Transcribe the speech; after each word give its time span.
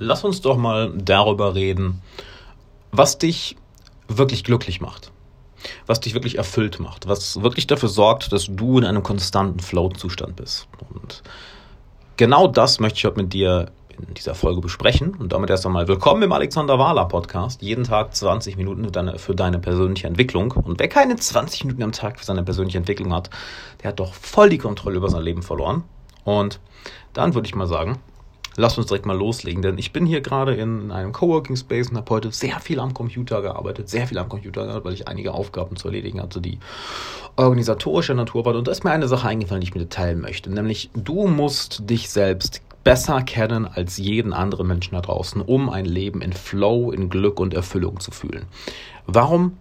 lass 0.00 0.24
uns 0.24 0.40
doch 0.40 0.56
mal 0.56 0.92
darüber 0.96 1.54
reden, 1.54 2.02
was 2.90 3.18
dich 3.18 3.56
wirklich 4.08 4.42
glücklich 4.42 4.80
macht. 4.80 5.12
Was 5.86 6.00
dich 6.00 6.14
wirklich 6.14 6.38
erfüllt 6.38 6.80
macht. 6.80 7.06
Was 7.06 7.42
wirklich 7.42 7.66
dafür 7.66 7.90
sorgt, 7.90 8.32
dass 8.32 8.46
du 8.48 8.78
in 8.78 8.84
einem 8.84 9.02
konstanten 9.02 9.60
Flow-Zustand 9.60 10.34
bist. 10.34 10.66
Und 10.94 11.22
genau 12.16 12.48
das 12.48 12.80
möchte 12.80 12.96
ich 12.96 13.04
heute 13.04 13.20
mit 13.20 13.32
dir 13.34 13.70
in 14.08 14.14
dieser 14.14 14.34
Folge 14.34 14.62
besprechen. 14.62 15.14
Und 15.14 15.32
damit 15.32 15.50
erst 15.50 15.66
einmal 15.66 15.86
willkommen 15.86 16.22
im 16.22 16.32
Alexander 16.32 16.78
Wahler 16.78 17.04
Podcast. 17.04 17.60
Jeden 17.60 17.84
Tag 17.84 18.16
20 18.16 18.56
Minuten 18.56 18.84
für 18.86 18.90
deine, 18.90 19.18
für 19.18 19.34
deine 19.34 19.58
persönliche 19.58 20.06
Entwicklung. 20.06 20.52
Und 20.52 20.80
wer 20.80 20.88
keine 20.88 21.16
20 21.16 21.64
Minuten 21.64 21.82
am 21.82 21.92
Tag 21.92 22.18
für 22.18 22.24
seine 22.24 22.42
persönliche 22.42 22.78
Entwicklung 22.78 23.12
hat, 23.12 23.28
der 23.82 23.88
hat 23.88 24.00
doch 24.00 24.14
voll 24.14 24.48
die 24.48 24.58
Kontrolle 24.58 24.96
über 24.96 25.10
sein 25.10 25.22
Leben 25.22 25.42
verloren. 25.42 25.84
Und 26.24 26.58
dann 27.12 27.34
würde 27.34 27.46
ich 27.46 27.54
mal 27.54 27.66
sagen, 27.66 27.98
lass 28.60 28.78
uns 28.78 28.86
direkt 28.86 29.06
mal 29.06 29.16
loslegen, 29.16 29.62
denn 29.62 29.78
ich 29.78 29.92
bin 29.92 30.06
hier 30.06 30.20
gerade 30.20 30.54
in 30.54 30.92
einem 30.92 31.12
Coworking 31.12 31.56
Space 31.56 31.90
und 31.90 31.96
habe 31.96 32.10
heute 32.10 32.30
sehr 32.30 32.60
viel 32.60 32.78
am 32.78 32.94
Computer 32.94 33.42
gearbeitet, 33.42 33.88
sehr 33.88 34.06
viel 34.06 34.18
am 34.18 34.28
Computer 34.28 34.62
gearbeitet, 34.62 34.84
weil 34.84 34.94
ich 34.94 35.08
einige 35.08 35.32
Aufgaben 35.32 35.76
zu 35.76 35.88
erledigen 35.88 36.20
hatte, 36.20 36.40
die 36.40 36.58
organisatorischer 37.36 38.14
Natur 38.14 38.44
waren. 38.44 38.56
Und 38.56 38.68
da 38.68 38.72
ist 38.72 38.84
mir 38.84 38.90
eine 38.90 39.08
Sache 39.08 39.28
eingefallen, 39.28 39.60
die 39.60 39.68
ich 39.68 39.74
mit 39.74 39.82
dir 39.82 39.88
teilen 39.88 40.20
möchte, 40.20 40.52
nämlich 40.52 40.90
du 40.94 41.26
musst 41.26 41.88
dich 41.88 42.10
selbst 42.10 42.62
besser 42.84 43.22
kennen 43.22 43.66
als 43.66 43.98
jeden 43.98 44.32
anderen 44.32 44.66
Menschen 44.66 44.94
da 44.94 45.00
draußen, 45.00 45.42
um 45.42 45.68
ein 45.68 45.84
Leben 45.84 46.22
in 46.22 46.32
Flow, 46.32 46.92
in 46.92 47.10
Glück 47.10 47.40
und 47.40 47.54
Erfüllung 47.54 48.00
zu 48.00 48.10
fühlen. 48.10 48.46
Warum 49.06 49.56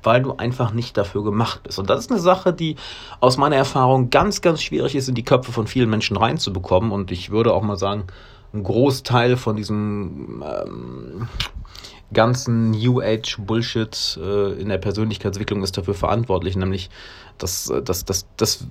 weil 0.04 0.22
du 0.22 0.34
einfach 0.34 0.74
nicht 0.74 0.96
dafür 0.96 1.24
gemacht 1.24 1.64
bist. 1.64 1.80
Und 1.80 1.90
das 1.90 2.02
ist 2.02 2.12
eine 2.12 2.20
Sache, 2.20 2.54
die 2.54 2.76
aus 3.20 3.38
meiner 3.38 3.56
Erfahrung 3.56 4.12
ganz, 4.12 4.42
ganz 4.42 4.62
schwierig 4.62 4.94
ist, 4.94 5.10
in 5.10 5.16
die 5.16 5.26
Köpfe 5.26 5.52
von 5.52 5.66
vielen 5.66 5.90
Menschen 5.90 6.18
reinzubekommen. 6.18 6.92
Und 6.92 7.10
ich 7.10 7.32
würde 7.32 7.52
auch 7.52 7.64
mal 7.64 7.78
sagen, 7.78 8.04
ein 8.54 8.64
Großteil 8.64 9.38
von 9.38 9.56
diesem 9.56 10.44
ähm, 10.46 11.28
ganzen 12.14 12.72
New 12.72 13.02
Age 13.02 13.38
Bullshit 13.40 14.20
äh, 14.22 14.54
in 14.54 14.70
der 14.70 14.78
Persönlichkeitsentwicklung 14.78 15.64
ist 15.64 15.78
dafür 15.78 15.94
verantwortlich, 15.94 16.56
nämlich 16.56 16.90
dass, 17.38 17.70
äh, 17.70 17.82
dass, 17.82 18.06
dass, 18.06 18.26
dass 18.38 18.66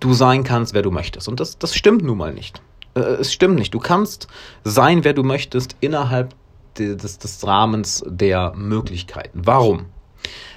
du 0.00 0.12
sein 0.12 0.44
kannst, 0.44 0.74
wer 0.74 0.82
du 0.82 0.90
möchtest. 0.90 1.28
Und 1.28 1.40
das, 1.40 1.58
das 1.58 1.74
stimmt 1.74 2.04
nun 2.04 2.18
mal 2.18 2.32
nicht. 2.32 2.62
Äh, 2.94 3.00
es 3.00 3.32
stimmt 3.32 3.56
nicht. 3.56 3.74
Du 3.74 3.80
kannst 3.80 4.28
sein, 4.62 5.04
wer 5.04 5.12
du 5.12 5.22
möchtest, 5.22 5.76
innerhalb 5.80 6.34
des, 6.78 7.18
des 7.18 7.46
Rahmens 7.46 8.04
der 8.06 8.52
Möglichkeiten. 8.56 9.42
Warum? 9.44 9.86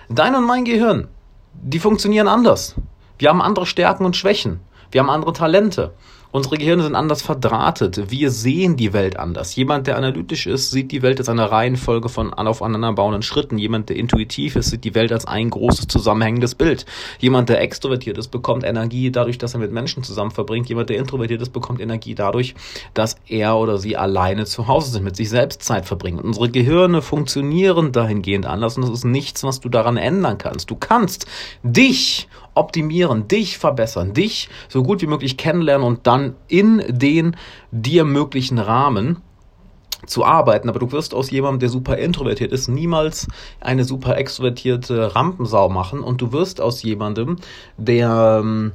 Dein 0.10 0.36
und 0.36 0.46
mein 0.46 0.66
Gehirn, 0.66 1.08
die 1.54 1.80
funktionieren 1.80 2.28
anders. 2.28 2.76
Wir 3.20 3.30
haben 3.30 3.42
andere 3.42 3.66
Stärken 3.66 4.06
und 4.06 4.16
Schwächen. 4.16 4.60
Wir 4.92 5.02
haben 5.02 5.10
andere 5.10 5.34
Talente. 5.34 5.94
Unsere 6.32 6.58
Gehirne 6.58 6.84
sind 6.84 6.96
anders 6.96 7.22
verdrahtet. 7.22 8.12
Wir 8.12 8.32
sehen 8.32 8.76
die 8.76 8.94
Welt 8.94 9.18
anders. 9.18 9.56
Jemand, 9.56 9.88
der 9.88 9.98
analytisch 9.98 10.46
ist, 10.46 10.72
sieht 10.72 10.92
die 10.92 11.02
Welt 11.02 11.20
als 11.20 11.30
eine 11.30 11.52
Reihenfolge 11.52 12.10
von 12.10 12.34
aufeinanderbauenden 12.34 13.22
Schritten. 13.22 13.58
Jemand, 13.58 13.90
der 13.90 13.96
intuitiv 13.96 14.56
ist, 14.56 14.70
sieht 14.70 14.84
die 14.84 14.94
Welt 14.94 15.12
als 15.12 15.26
ein 15.26 15.50
großes 15.50 15.88
zusammenhängendes 15.88 16.56
Bild. 16.56 16.86
Jemand, 17.20 17.50
der 17.50 17.62
extrovertiert 17.62 18.18
ist, 18.18 18.28
bekommt 18.28 18.64
Energie 18.66 19.10
dadurch, 19.10 19.38
dass 19.38 19.54
er 19.54 19.62
mit 19.62 19.72
Menschen 19.72 20.04
zusammen 20.04 20.32
verbringt. 20.32 20.68
Jemand, 20.70 20.90
der 20.90 20.98
introvertiert 20.98 21.42
ist, 21.42 21.54
bekommt 21.54 21.80
Energie 21.80 22.14
dadurch, 22.14 22.56
dass 22.94 23.16
er 23.28 23.56
oder 23.56 23.78
sie 23.78 23.96
alleine 23.96 24.46
zu 24.46 24.68
Hause 24.68 24.92
sind, 24.92 25.04
mit 25.04 25.16
sich 25.16 25.30
selbst 25.30 25.64
Zeit 25.64 25.86
verbringen. 25.86 26.20
unsere 26.20 26.50
Gehirne 26.50 27.02
funktionieren 27.02 27.92
dahingehend 27.92 28.46
anders 28.46 28.78
und 28.78 28.84
das 28.84 28.92
ist 28.92 29.06
nichts, 29.06 29.44
was 29.44 29.60
du 29.60 29.70
daran 29.70 29.98
ändern 29.98 30.38
kannst. 30.38 30.70
Du 30.70 30.76
kannst 30.76 31.26
dich 31.64 32.28
optimieren, 32.58 33.28
dich 33.28 33.58
verbessern, 33.58 34.14
dich 34.14 34.50
so 34.68 34.84
gut 34.84 35.02
wie 35.02 35.08
möglich 35.08 35.38
kennenlernen 35.38 35.86
und 35.86 36.08
dann 36.08 36.36
in 36.48 36.84
den 36.88 37.36
dir 37.72 38.04
möglichen 38.04 38.60
Rahmen 38.60 39.22
zu 40.06 40.24
arbeiten, 40.24 40.70
aber 40.70 40.80
du 40.80 40.92
wirst 40.92 41.14
aus 41.14 41.32
jemandem, 41.32 41.60
der 41.60 41.70
super 41.70 41.98
introvertiert 41.98 42.52
ist, 42.52 42.68
niemals 42.68 43.28
eine 43.60 43.84
super 43.84 44.18
extrovertierte 44.18 45.16
Rampensau 45.16 45.70
machen. 45.70 46.02
Und 46.02 46.22
du 46.22 46.32
wirst 46.32 46.62
aus 46.62 46.84
jemandem, 46.84 47.38
der 47.78 48.42
ähm, 48.42 48.74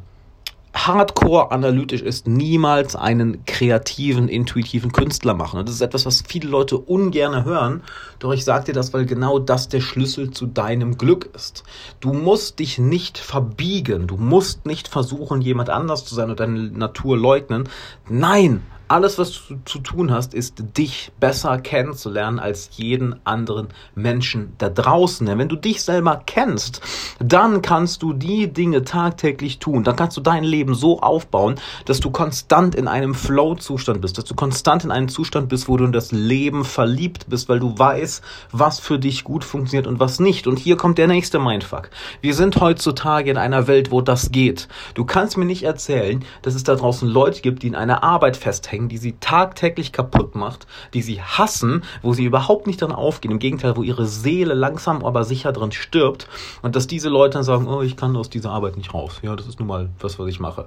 hardcore 0.74 1.50
analytisch 1.50 2.00
ist, 2.00 2.26
niemals 2.26 2.96
einen 2.96 3.44
kreativen, 3.44 4.28
intuitiven 4.28 4.92
Künstler 4.92 5.34
machen. 5.34 5.60
Und 5.60 5.68
das 5.68 5.76
ist 5.76 5.80
etwas, 5.82 6.06
was 6.06 6.22
viele 6.26 6.48
Leute 6.48 6.78
ungern 6.78 7.44
hören. 7.44 7.82
Doch 8.18 8.32
ich 8.32 8.44
sage 8.44 8.66
dir 8.66 8.72
das, 8.72 8.92
weil 8.94 9.04
genau 9.04 9.38
das 9.38 9.68
der 9.68 9.80
Schlüssel 9.80 10.30
zu 10.30 10.46
deinem 10.46 10.96
Glück 10.96 11.28
ist. 11.34 11.64
Du 12.00 12.12
musst 12.12 12.58
dich 12.58 12.78
nicht 12.78 13.18
verbiegen. 13.18 14.06
Du 14.06 14.16
musst 14.16 14.66
nicht 14.66 14.88
versuchen, 14.88 15.42
jemand 15.42 15.70
anders 15.70 16.04
zu 16.04 16.14
sein 16.14 16.30
und 16.30 16.40
deine 16.40 16.70
Natur 16.70 17.18
leugnen. 17.18 17.68
Nein, 18.08 18.62
alles, 18.92 19.18
was 19.18 19.40
du 19.48 19.56
zu 19.64 19.78
tun 19.78 20.10
hast, 20.10 20.34
ist 20.34 20.76
dich 20.76 21.12
besser 21.18 21.58
kennenzulernen 21.58 22.38
als 22.38 22.68
jeden 22.72 23.24
anderen 23.24 23.68
Menschen 23.94 24.52
da 24.58 24.68
draußen. 24.68 25.26
Denn 25.26 25.38
wenn 25.38 25.48
du 25.48 25.56
dich 25.56 25.82
selber 25.82 26.22
kennst, 26.26 26.82
dann 27.18 27.62
kannst 27.62 28.02
du 28.02 28.12
die 28.12 28.52
Dinge 28.52 28.84
tagtäglich 28.84 29.58
tun. 29.60 29.82
Dann 29.82 29.96
kannst 29.96 30.18
du 30.18 30.20
dein 30.20 30.44
Leben 30.44 30.74
so 30.74 31.00
aufbauen, 31.00 31.54
dass 31.86 32.00
du 32.00 32.10
konstant 32.10 32.74
in 32.74 32.86
einem 32.86 33.14
Flow-Zustand 33.14 34.02
bist, 34.02 34.18
dass 34.18 34.26
du 34.26 34.34
konstant 34.34 34.84
in 34.84 34.90
einem 34.90 35.08
Zustand 35.08 35.48
bist, 35.48 35.68
wo 35.68 35.78
du 35.78 35.86
in 35.86 35.92
das 35.92 36.12
Leben 36.12 36.62
verliebt 36.62 37.30
bist, 37.30 37.48
weil 37.48 37.60
du 37.60 37.78
weißt, 37.78 38.22
was 38.50 38.78
für 38.78 38.98
dich 38.98 39.24
gut 39.24 39.42
funktioniert 39.42 39.86
und 39.86 40.00
was 40.00 40.20
nicht. 40.20 40.46
Und 40.46 40.58
hier 40.58 40.76
kommt 40.76 40.98
der 40.98 41.08
nächste 41.08 41.38
Mindfuck. 41.38 41.88
Wir 42.20 42.34
sind 42.34 42.60
heutzutage 42.60 43.30
in 43.30 43.38
einer 43.38 43.66
Welt, 43.68 43.90
wo 43.90 44.02
das 44.02 44.32
geht. 44.32 44.68
Du 44.92 45.06
kannst 45.06 45.38
mir 45.38 45.46
nicht 45.46 45.62
erzählen, 45.62 46.22
dass 46.42 46.54
es 46.54 46.62
da 46.62 46.74
draußen 46.74 47.08
Leute 47.08 47.40
gibt, 47.40 47.62
die 47.62 47.68
in 47.68 47.74
einer 47.74 48.02
Arbeit 48.02 48.36
festhängen, 48.36 48.81
bringen, 48.82 48.88
die 48.88 48.98
sie 48.98 49.16
tagtäglich 49.20 49.92
kaputt 49.92 50.34
macht, 50.34 50.66
die 50.94 51.02
sie 51.02 51.20
hassen, 51.22 51.82
wo 52.02 52.12
sie 52.12 52.24
überhaupt 52.24 52.66
nicht 52.66 52.80
dran 52.80 52.92
aufgehen, 52.92 53.32
im 53.32 53.38
Gegenteil, 53.38 53.76
wo 53.76 53.82
ihre 53.82 54.06
Seele 54.06 54.54
langsam 54.54 55.04
aber 55.04 55.24
sicher 55.24 55.52
drin 55.52 55.72
stirbt 55.72 56.28
und 56.62 56.76
dass 56.76 56.86
diese 56.86 57.08
Leute 57.08 57.34
dann 57.34 57.44
sagen, 57.44 57.66
oh, 57.66 57.82
ich 57.82 57.96
kann 57.96 58.16
aus 58.16 58.30
dieser 58.30 58.50
Arbeit 58.50 58.76
nicht 58.76 58.94
raus. 58.94 59.20
Ja, 59.22 59.36
das 59.36 59.46
ist 59.46 59.58
nun 59.58 59.68
mal 59.68 59.90
was, 60.00 60.18
was 60.18 60.28
ich 60.28 60.40
mache. 60.40 60.66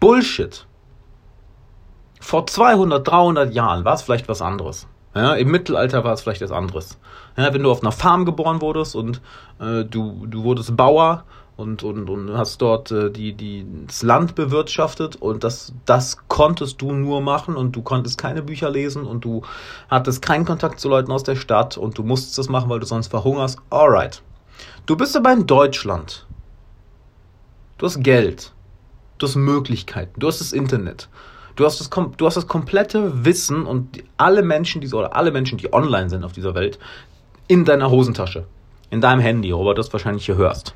Bullshit. 0.00 0.66
Vor 2.20 2.46
200, 2.46 3.06
300 3.06 3.52
Jahren 3.52 3.84
war 3.84 3.94
es 3.94 4.02
vielleicht 4.02 4.28
was 4.28 4.40
anderes. 4.40 4.86
Ja, 5.14 5.34
Im 5.34 5.50
Mittelalter 5.50 6.02
war 6.02 6.14
es 6.14 6.22
vielleicht 6.22 6.40
was 6.40 6.50
anderes. 6.50 6.98
Ja, 7.36 7.52
wenn 7.52 7.62
du 7.62 7.70
auf 7.70 7.82
einer 7.82 7.92
Farm 7.92 8.24
geboren 8.24 8.60
wurdest 8.60 8.96
und 8.96 9.20
äh, 9.60 9.84
du, 9.84 10.26
du 10.26 10.42
wurdest 10.42 10.76
Bauer 10.76 11.24
und, 11.56 11.82
und, 11.84 12.10
und 12.10 12.36
hast 12.36 12.60
dort 12.60 12.90
äh, 12.90 13.10
die, 13.10 13.32
die, 13.32 13.66
das 13.86 14.02
Land 14.02 14.34
bewirtschaftet 14.34 15.16
und 15.16 15.44
das, 15.44 15.72
das 15.84 16.18
konntest 16.28 16.82
du 16.82 16.92
nur 16.92 17.20
machen 17.20 17.56
und 17.56 17.76
du 17.76 17.82
konntest 17.82 18.18
keine 18.18 18.42
Bücher 18.42 18.70
lesen 18.70 19.04
und 19.04 19.24
du 19.24 19.42
hattest 19.88 20.20
keinen 20.20 20.44
Kontakt 20.44 20.80
zu 20.80 20.88
Leuten 20.88 21.12
aus 21.12 21.22
der 21.22 21.36
Stadt 21.36 21.76
und 21.76 21.96
du 21.96 22.02
musstest 22.02 22.38
das 22.38 22.48
machen, 22.48 22.68
weil 22.70 22.80
du 22.80 22.86
sonst 22.86 23.08
verhungerst. 23.08 23.58
Alright. 23.70 24.22
Du 24.86 24.96
bist 24.96 25.16
aber 25.16 25.32
in 25.32 25.46
Deutschland. 25.46 26.26
Du 27.78 27.86
hast 27.86 28.02
Geld. 28.02 28.52
Du 29.18 29.26
hast 29.26 29.36
Möglichkeiten. 29.36 30.18
Du 30.18 30.26
hast 30.26 30.40
das 30.40 30.52
Internet. 30.52 31.08
Du 31.56 31.64
hast 31.64 31.78
das, 31.78 31.88
du 31.88 32.26
hast 32.26 32.36
das 32.36 32.48
komplette 32.48 33.24
Wissen 33.24 33.64
und 33.64 34.02
alle 34.16 34.42
Menschen, 34.42 34.80
die, 34.80 34.92
oder 34.92 35.14
alle 35.14 35.30
Menschen, 35.30 35.56
die 35.56 35.72
online 35.72 36.10
sind 36.10 36.24
auf 36.24 36.32
dieser 36.32 36.56
Welt, 36.56 36.80
in 37.46 37.64
deiner 37.64 37.90
Hosentasche. 37.90 38.44
In 38.90 39.00
deinem 39.00 39.20
Handy, 39.20 39.50
du 39.50 39.72
das 39.74 39.92
wahrscheinlich 39.92 40.26
hier 40.26 40.36
hörst. 40.36 40.74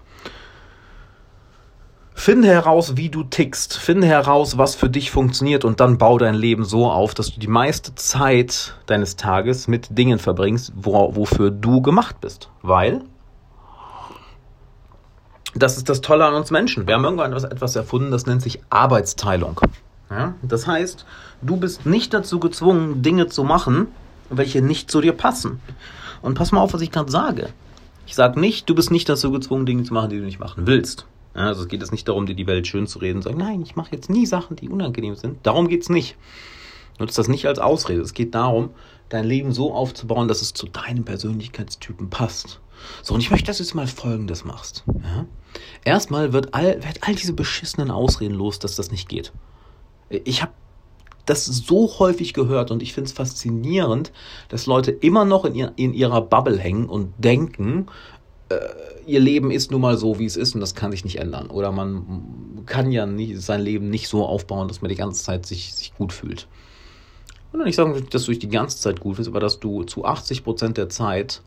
Finde 2.19 2.49
heraus, 2.49 2.97
wie 2.97 3.11
du 3.11 3.23
tickst. 3.23 3.79
Finde 3.79 4.09
heraus, 4.09 4.59
was 4.59 4.75
für 4.75 4.91
dich 4.91 5.13
funktioniert 5.13 5.65
und 5.65 5.79
dann 5.79 5.99
bau 5.99 6.19
dein 6.19 6.35
Leben 6.35 6.65
so 6.65 6.91
auf, 6.91 7.15
dass 7.15 7.33
du 7.33 7.39
die 7.39 7.47
meiste 7.47 7.95
Zeit 7.95 8.75
deines 8.87 9.15
Tages 9.15 9.69
mit 9.69 9.97
Dingen 9.97 10.19
verbringst, 10.19 10.73
wo, 10.75 11.15
wofür 11.15 11.53
du 11.53 11.81
gemacht 11.81 12.21
bist. 12.21 12.51
Weil 12.61 13.03
das 15.55 15.77
ist 15.77 15.89
das 15.89 16.01
Tolle 16.01 16.27
an 16.27 16.35
uns 16.35 16.51
Menschen. 16.51 16.89
Wir 16.89 16.95
haben 16.95 17.05
irgendwann 17.05 17.31
etwas, 17.31 17.45
etwas 17.45 17.77
erfunden, 17.77 18.11
das 18.11 18.27
nennt 18.27 18.43
sich 18.43 18.59
Arbeitsteilung. 18.69 19.61
Ja? 20.11 20.35
Das 20.43 20.67
heißt, 20.67 21.07
du 21.41 21.57
bist 21.57 21.87
nicht 21.87 22.13
dazu 22.13 22.41
gezwungen, 22.41 23.01
Dinge 23.01 23.29
zu 23.29 23.45
machen, 23.45 23.87
welche 24.29 24.61
nicht 24.61 24.91
zu 24.91 25.01
dir 25.01 25.13
passen. 25.13 25.61
Und 26.21 26.35
pass 26.35 26.51
mal 26.51 26.61
auf, 26.61 26.75
was 26.75 26.81
ich 26.81 26.91
gerade 26.91 27.13
sage. 27.13 27.51
Ich 28.07 28.17
sage 28.17 28.41
nicht, 28.41 28.69
du 28.69 28.75
bist 28.75 28.91
nicht 28.91 29.09
dazu 29.09 29.31
gezwungen, 29.31 29.67
Dinge 29.67 29.85
zu 29.85 29.95
machen, 29.95 30.11
die 30.11 30.19
du 30.19 30.25
nicht 30.25 30.41
machen 30.41 30.67
willst. 30.67 31.07
Also 31.39 31.63
es 31.63 31.69
geht 31.69 31.81
jetzt 31.81 31.93
nicht 31.93 32.09
darum, 32.09 32.27
dir 32.27 32.35
die 32.35 32.47
Welt 32.47 32.67
schön 32.67 32.87
zu 32.87 32.99
reden 32.99 33.19
und 33.19 33.23
sagen, 33.23 33.39
nein, 33.39 33.63
ich 33.63 33.77
mache 33.77 33.93
jetzt 33.93 34.11
nie 34.11 34.27
Sachen, 34.27 34.57
die 34.57 34.69
unangenehm 34.69 35.15
sind. 35.15 35.39
Darum 35.45 35.69
geht 35.69 35.83
es 35.83 35.89
nicht. 35.89 36.17
Nutzt 36.99 37.17
das 37.17 37.29
nicht 37.29 37.47
als 37.47 37.59
Ausrede. 37.59 38.01
Es 38.01 38.13
geht 38.13 38.35
darum, 38.35 38.71
dein 39.09 39.25
Leben 39.25 39.53
so 39.53 39.73
aufzubauen, 39.73 40.29
dass 40.29 40.43
es 40.43 40.53
zu 40.53 40.67
deinem 40.67 41.05
Persönlichkeitstypen 41.05 42.11
passt. 42.11 42.61
So, 43.03 43.15
und 43.15 43.21
ich 43.21 43.31
möchte, 43.31 43.47
dass 43.47 43.59
du 43.59 43.63
jetzt 43.63 43.75
mal 43.75 43.87
Folgendes 43.87 44.45
machst. 44.45 44.85
Ja? 44.87 45.27
Erstmal 45.85 46.33
wird 46.33 46.55
all, 46.55 46.83
wird 46.83 46.99
all 47.03 47.15
diese 47.15 47.33
beschissenen 47.33 47.91
Ausreden 47.91 48.35
los, 48.35 48.59
dass 48.59 48.77
das 48.77 48.91
nicht 48.91 49.09
geht. 49.09 49.33
Ich 50.09 50.43
habe 50.43 50.53
das 51.27 51.45
so 51.45 51.99
häufig 51.99 52.33
gehört 52.33 52.71
und 52.71 52.83
ich 52.83 52.95
finde 52.95 53.09
es 53.09 53.13
faszinierend, 53.13 54.13
dass 54.49 54.67
Leute 54.67 54.91
immer 54.91 55.25
noch 55.25 55.45
in, 55.45 55.55
ihr, 55.55 55.73
in 55.77 55.93
ihrer 55.93 56.23
Bubble 56.23 56.59
hängen 56.59 56.89
und 56.89 57.13
denken, 57.19 57.87
ihr 59.07 59.21
Leben 59.21 59.51
ist 59.51 59.71
nun 59.71 59.81
mal 59.81 59.97
so, 59.97 60.19
wie 60.19 60.27
es 60.27 60.37
ist 60.37 60.55
und 60.55 60.61
das 60.61 60.75
kann 60.75 60.91
sich 60.91 61.05
nicht 61.05 61.19
ändern. 61.19 61.49
Oder 61.49 61.73
man 61.73 62.63
kann 62.67 62.93
ja 62.93 63.07
nicht, 63.07 63.41
sein 63.41 63.61
Leben 63.61 63.91
nicht 63.91 64.09
so 64.09 64.25
aufbauen, 64.25 64.69
dass 64.69 64.83
man 64.83 64.89
die 64.89 64.97
ganze 64.97 65.23
Zeit 65.23 65.47
sich, 65.47 65.75
sich 65.75 65.95
gut 65.95 66.13
fühlt. 66.13 66.47
Und 67.53 67.65
nicht 67.65 67.77
sagen, 67.77 68.07
dass 68.11 68.25
du 68.25 68.31
dich 68.31 68.41
die 68.41 68.49
ganze 68.49 68.79
Zeit 68.79 69.01
gut 69.01 69.17
fühlst, 69.17 69.31
aber 69.31 69.41
dass 69.41 69.59
du 69.59 69.85
zu 69.85 70.05
80 70.05 70.45
Prozent 70.45 70.77
der 70.77 70.89
Zeit, 70.89 71.43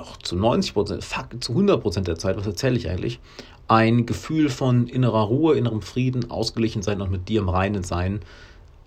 auch 0.00 0.16
zu 0.16 0.34
90 0.34 0.74
Prozent, 0.74 1.04
zu 1.40 1.52
100 1.52 1.80
Prozent 1.80 2.08
der 2.08 2.18
Zeit, 2.18 2.36
was 2.36 2.46
erzähle 2.46 2.76
ich 2.76 2.88
eigentlich, 2.88 3.20
ein 3.68 4.06
Gefühl 4.06 4.48
von 4.48 4.88
innerer 4.88 5.22
Ruhe, 5.22 5.54
innerem 5.56 5.82
Frieden, 5.82 6.30
ausgeglichen 6.30 6.82
sein 6.82 7.00
und 7.00 7.10
mit 7.10 7.28
dir 7.28 7.40
im 7.40 7.48
Reinen 7.48 7.84
sein, 7.84 8.20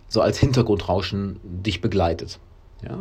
so 0.09 0.21
als 0.21 0.37
Hintergrundrauschen 0.37 1.39
dich 1.43 1.81
begleitet. 1.81 2.39
Ja, 2.83 2.97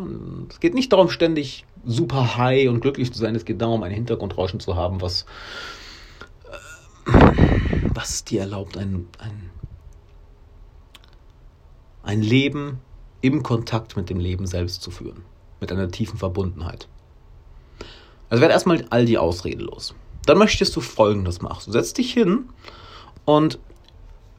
es 0.49 0.61
geht 0.61 0.75
nicht 0.75 0.93
darum, 0.93 1.11
ständig 1.11 1.65
super 1.85 2.37
high 2.37 2.69
und 2.69 2.81
glücklich 2.81 3.13
zu 3.13 3.19
sein. 3.19 3.35
Es 3.35 3.45
geht 3.45 3.61
darum, 3.61 3.83
ein 3.83 3.93
Hintergrundrauschen 3.93 4.61
zu 4.61 4.77
haben, 4.77 5.01
was, 5.01 5.27
äh, 7.07 7.11
was 7.93 8.25
dir 8.25 8.41
erlaubt, 8.41 8.77
ein, 8.77 9.07
ein, 9.19 9.51
ein 12.03 12.23
Leben 12.23 12.81
im 13.21 13.43
Kontakt 13.43 13.97
mit 13.97 14.11
dem 14.11 14.19
Leben 14.19 14.47
selbst 14.47 14.83
zu 14.83 14.91
führen. 14.91 15.25
Mit 15.61 15.73
einer 15.73 15.89
tiefen 15.89 16.19
Verbundenheit. 16.19 16.89
Also 18.29 18.43
werd 18.43 18.53
erstmal 18.53 18.85
all 18.91 19.07
die 19.07 19.19
Ausreden 19.19 19.61
los. 19.61 19.95
Dann 20.27 20.39
möchtest 20.39 20.75
du 20.77 20.81
folgendes 20.81 21.41
machen. 21.41 21.63
Du 21.67 21.73
setzt 21.73 21.99
dich 21.99 22.13
hin 22.13 22.49
und 23.25 23.59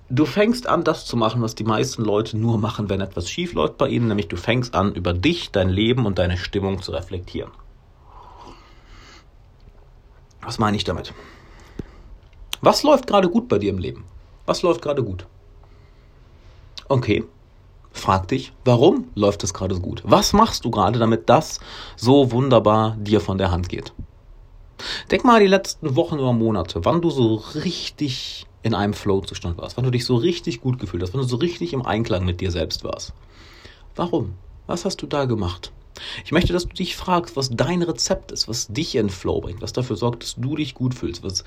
du 0.10 0.26
fängst 0.26 0.68
an, 0.68 0.84
das 0.84 1.06
zu 1.06 1.18
machen, 1.18 1.42
was 1.42 1.56
die 1.56 1.64
meisten 1.64 2.04
Leute 2.04 2.38
nur 2.38 2.58
machen, 2.58 2.90
wenn 2.90 3.02
etwas 3.02 3.30
schief 3.30 3.54
läuft 3.54 3.78
bei 3.78 3.88
ihnen, 3.88 4.08
nämlich 4.08 4.28
du 4.28 4.38
fängst 4.38 4.76
an, 4.76 4.94
über 4.94 5.14
dich, 5.14 5.52
dein 5.52 5.70
Leben 5.70 6.06
und 6.06 6.20
deine 6.20 6.38
Stimmung 6.38 6.82
zu 6.82 6.92
reflektieren. 6.92 7.52
Was 10.42 10.60
meine 10.60 10.78
ich 10.78 10.84
damit? 10.84 11.14
Was 12.62 12.84
läuft 12.84 13.08
gerade 13.08 13.30
gut 13.30 13.48
bei 13.48 13.58
dir 13.58 13.72
im 13.72 13.80
Leben? 13.80 14.06
Was 14.46 14.62
läuft 14.62 14.82
gerade 14.82 15.04
gut? 15.04 15.26
Okay, 16.88 17.24
frag 17.92 18.28
dich, 18.28 18.54
warum 18.64 19.10
läuft 19.16 19.44
es 19.44 19.56
gerade 19.56 19.74
so 19.74 19.82
gut? 19.82 20.04
Was 20.06 20.34
machst 20.34 20.66
du 20.66 20.72
gerade, 20.72 21.00
damit 21.00 21.30
das 21.30 21.60
so 21.96 22.32
wunderbar 22.32 22.96
dir 23.00 23.22
von 23.22 23.40
der 23.40 23.50
Hand 23.50 23.70
geht? 23.70 23.92
Denk 25.10 25.24
mal 25.24 25.40
die 25.40 25.48
letzten 25.48 25.96
Wochen 25.96 26.20
oder 26.20 26.34
Monate, 26.34 26.86
wann 26.86 27.02
du 27.02 27.10
so 27.10 27.36
richtig 27.56 28.46
in 28.66 28.74
einem 28.74 28.96
Flow-Zustand 28.96 29.60
warst, 29.60 29.78
wann 29.78 29.86
du 29.86 29.92
dich 29.92 30.06
so 30.06 30.16
richtig 30.16 30.60
gut 30.60 30.80
gefühlt 30.80 31.04
hast, 31.04 31.14
wann 31.14 31.22
du 31.22 31.28
so 31.28 31.36
richtig 31.36 31.72
im 31.72 31.86
Einklang 31.86 32.26
mit 32.26 32.42
dir 32.42 32.50
selbst 32.50 32.84
warst. 32.84 33.14
Warum? 33.96 34.34
Was 34.66 34.86
hast 34.86 35.04
du 35.04 35.06
da 35.06 35.26
gemacht? 35.26 35.72
Ich 36.24 36.32
möchte, 36.32 36.54
dass 36.54 36.68
du 36.68 36.74
dich 36.74 36.96
fragst, 36.96 37.36
was 37.36 37.50
dein 37.52 37.82
Rezept 37.82 38.32
ist, 38.32 38.48
was 38.48 38.68
dich 38.68 38.96
in 38.96 39.10
Flow 39.10 39.42
bringt, 39.42 39.62
was 39.62 39.74
dafür 39.74 39.96
sorgt, 39.96 40.24
dass 40.24 40.36
du 40.36 40.56
dich 40.56 40.76
gut 40.76 40.94
fühlst, 40.94 41.24
was 41.24 41.44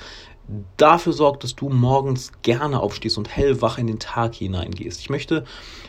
dafür 0.76 1.12
sorgt, 1.12 1.44
dass 1.44 1.54
du 1.54 1.68
morgens 1.68 2.32
gerne 2.42 2.80
aufstehst 2.80 3.18
und 3.18 3.28
hellwach 3.28 3.78
in 3.78 3.86
den 3.86 3.98
Tag 3.98 4.34
hineingehst. 4.34 5.00
Ich 5.00 5.10
möchte, 5.10 5.44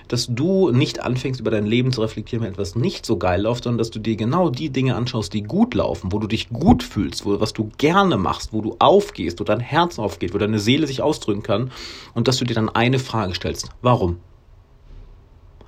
dass 0.08 0.28
du 0.28 0.72
nicht 0.72 1.02
anfängst, 1.02 1.40
über 1.40 1.52
dein 1.52 1.66
Leben 1.66 1.94
zu 1.94 2.02
reflektieren, 2.02 2.44
wenn 2.44 2.52
etwas 2.52 2.76
nicht 2.76 3.06
so 3.06 3.18
geil 3.18 3.42
läuft, 3.42 3.64
sondern 3.64 3.78
dass 3.78 3.92
du 3.92 4.00
dir 4.00 4.16
genau 4.16 4.50
die 4.50 4.70
Dinge 4.70 4.96
anschaust, 4.96 5.34
die 5.34 5.44
gut 5.44 5.76
laufen, 5.76 6.12
wo 6.12 6.20
du 6.20 6.28
dich 6.28 6.50
gut 6.50 6.84
fühlst, 6.84 7.26
wo, 7.26 7.40
was 7.40 7.54
du 7.54 7.70
gerne 7.78 8.18
machst, 8.18 8.52
wo 8.52 8.62
du 8.62 8.76
aufgehst, 8.80 9.40
wo 9.40 9.44
dein 9.44 9.62
Herz 9.62 9.98
aufgeht, 9.98 10.34
wo 10.34 10.38
deine 10.38 10.60
Seele 10.60 10.88
sich 10.88 11.02
ausdrücken 11.02 11.44
kann 11.44 11.72
und 12.14 12.28
dass 12.28 12.38
du 12.38 12.46
dir 12.46 12.56
dann 12.56 12.70
eine 12.70 13.00
Frage 13.00 13.36
stellst. 13.36 13.70
Warum? 13.82 14.20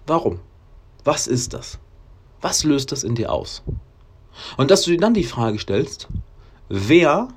Warum? 0.06 0.40
Was 1.04 1.28
ist 1.28 1.54
das? 1.54 1.80
Was 2.42 2.64
löst 2.64 2.92
das 2.92 3.04
in 3.04 3.16
dir 3.16 3.32
aus? 3.32 3.64
Und 4.58 4.72
dass 4.72 4.84
du 4.84 4.92
dir 4.92 4.98
dann 4.98 5.14
die 5.14 5.24
Frage 5.24 5.60
stellst, 5.60 6.08
wer 6.70 7.28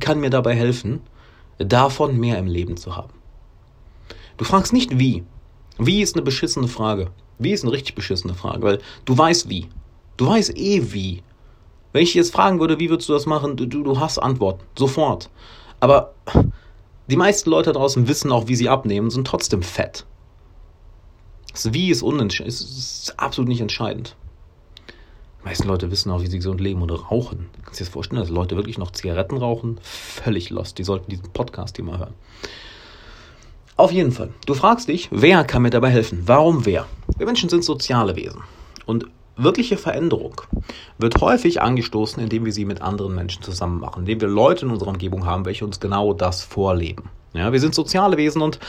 kann 0.00 0.20
mir 0.20 0.30
dabei 0.30 0.54
helfen, 0.54 1.00
davon 1.58 2.18
mehr 2.18 2.38
im 2.38 2.46
Leben 2.46 2.76
zu 2.76 2.96
haben? 2.96 3.12
Du 4.36 4.44
fragst 4.44 4.72
nicht 4.72 4.98
wie. 4.98 5.24
Wie 5.78 6.02
ist 6.02 6.14
eine 6.14 6.22
beschissene 6.22 6.68
Frage. 6.68 7.10
Wie 7.38 7.52
ist 7.52 7.64
eine 7.64 7.72
richtig 7.72 7.94
beschissene 7.94 8.34
Frage, 8.34 8.62
weil 8.62 8.78
du 9.04 9.16
weißt 9.16 9.48
wie. 9.48 9.68
Du 10.16 10.26
weißt 10.26 10.56
eh 10.56 10.92
wie. 10.92 11.22
Wenn 11.92 12.02
ich 12.02 12.14
jetzt 12.14 12.32
fragen 12.32 12.60
würde, 12.60 12.78
wie 12.78 12.88
würdest 12.88 13.08
du 13.08 13.12
das 13.12 13.26
machen, 13.26 13.56
du, 13.56 13.66
du 13.66 14.00
hast 14.00 14.18
Antworten. 14.18 14.62
Sofort. 14.78 15.28
Aber 15.80 16.14
die 17.08 17.16
meisten 17.16 17.50
Leute 17.50 17.72
draußen 17.72 18.06
wissen 18.08 18.30
auch, 18.30 18.46
wie 18.48 18.54
sie 18.54 18.68
abnehmen, 18.68 19.10
sind 19.10 19.26
trotzdem 19.26 19.62
fett. 19.62 20.06
Das 21.50 21.72
Wie 21.72 21.90
ist, 21.90 22.02
ist, 22.02 22.40
ist 22.46 23.14
absolut 23.18 23.48
nicht 23.48 23.60
entscheidend. 23.60 24.16
Die 25.42 25.48
meisten 25.48 25.66
Leute 25.66 25.90
wissen 25.90 26.10
auch, 26.12 26.22
wie 26.22 26.28
sie 26.28 26.36
gesund 26.36 26.60
leben 26.60 26.82
oder 26.82 26.94
rauchen. 26.94 27.50
Du 27.56 27.62
kannst 27.64 27.80
dir 27.80 27.84
das 27.84 27.92
vorstellen, 27.92 28.20
dass 28.20 28.30
Leute 28.30 28.54
wirklich 28.54 28.78
noch 28.78 28.92
Zigaretten 28.92 29.36
rauchen? 29.36 29.78
Völlig 29.82 30.50
lost. 30.50 30.78
Die 30.78 30.84
sollten 30.84 31.10
diesen 31.10 31.32
Podcast 31.32 31.76
hier 31.76 31.84
mal 31.84 31.98
hören. 31.98 32.14
Auf 33.76 33.90
jeden 33.90 34.12
Fall. 34.12 34.30
Du 34.46 34.54
fragst 34.54 34.86
dich, 34.86 35.08
wer 35.10 35.42
kann 35.42 35.62
mir 35.62 35.70
dabei 35.70 35.90
helfen? 35.90 36.22
Warum 36.26 36.64
wer? 36.64 36.86
Wir 37.16 37.26
Menschen 37.26 37.48
sind 37.48 37.64
soziale 37.64 38.14
Wesen. 38.14 38.42
Und 38.86 39.06
wirkliche 39.36 39.78
Veränderung 39.78 40.42
wird 40.98 41.20
häufig 41.20 41.60
angestoßen, 41.60 42.22
indem 42.22 42.44
wir 42.44 42.52
sie 42.52 42.64
mit 42.64 42.80
anderen 42.80 43.14
Menschen 43.14 43.42
zusammen 43.42 43.80
machen, 43.80 44.00
indem 44.00 44.20
wir 44.20 44.28
Leute 44.28 44.66
in 44.66 44.70
unserer 44.70 44.90
Umgebung 44.90 45.26
haben, 45.26 45.44
welche 45.44 45.64
uns 45.64 45.80
genau 45.80 46.12
das 46.12 46.42
vorleben. 46.42 47.10
Ja, 47.32 47.50
wir 47.50 47.60
sind 47.60 47.74
soziale 47.74 48.16
Wesen 48.16 48.42
und 48.42 48.60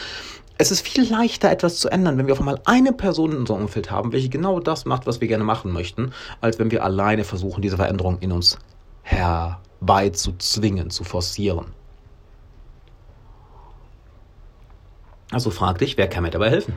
es 0.58 0.72
ist 0.72 0.88
viel 0.88 1.10
leichter, 1.10 1.50
etwas 1.50 1.78
zu 1.78 1.90
ändern, 1.90 2.18
wenn 2.18 2.28
wir 2.28 2.34
auf 2.34 2.40
einmal 2.40 2.62
eine 2.66 2.94
Person 2.94 3.32
in 3.32 3.38
unserem 3.40 3.62
Umfeld 3.62 3.90
haben, 3.92 4.12
welche 4.12 4.30
genau 4.30 4.60
das 4.60 4.86
macht, 4.86 5.08
was 5.08 5.20
wir 5.20 5.28
gerne 5.28 5.44
machen 5.44 5.72
möchten, 5.72 6.14
als 6.42 6.60
wenn 6.60 6.72
wir 6.72 6.84
alleine 6.84 7.24
versuchen, 7.24 7.62
diese 7.62 7.78
Veränderung 7.78 8.20
in 8.20 8.32
uns 8.32 8.58
herbeizuzwingen, 9.02 10.90
zu 10.90 11.04
forcieren. 11.04 11.68
Also 15.32 15.50
frag 15.50 15.80
dich, 15.80 15.98
wer 15.98 16.08
kann 16.08 16.24
mir 16.24 16.30
dabei 16.30 16.52
helfen? 16.52 16.76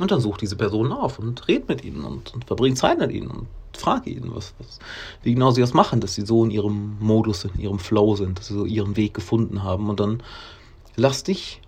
Und 0.00 0.10
dann 0.10 0.20
such 0.20 0.36
diese 0.38 0.56
Personen 0.56 0.92
auf 0.92 1.18
und 1.18 1.46
red 1.48 1.68
mit 1.68 1.84
ihnen 1.84 2.04
und, 2.04 2.34
und 2.34 2.44
verbring 2.44 2.76
Zeit 2.76 2.98
mit 2.98 3.12
ihnen 3.12 3.28
und 3.28 3.46
frag 3.72 4.06
ihnen, 4.06 4.34
was, 4.34 4.52
was, 4.58 4.80
wie 5.22 5.34
genau 5.34 5.52
sie 5.52 5.60
das 5.60 5.72
machen, 5.72 6.00
dass 6.00 6.14
sie 6.14 6.26
so 6.26 6.44
in 6.44 6.50
ihrem 6.50 6.96
Modus 6.98 7.42
sind, 7.42 7.54
in 7.54 7.60
ihrem 7.60 7.78
Flow 7.78 8.16
sind, 8.16 8.38
dass 8.38 8.48
sie 8.48 8.54
so 8.54 8.64
ihren 8.66 8.96
Weg 8.96 9.14
gefunden 9.14 9.62
haben. 9.62 9.88
Und 9.88 10.00
dann 10.00 10.22
lass 10.96 11.22
dich 11.22 11.62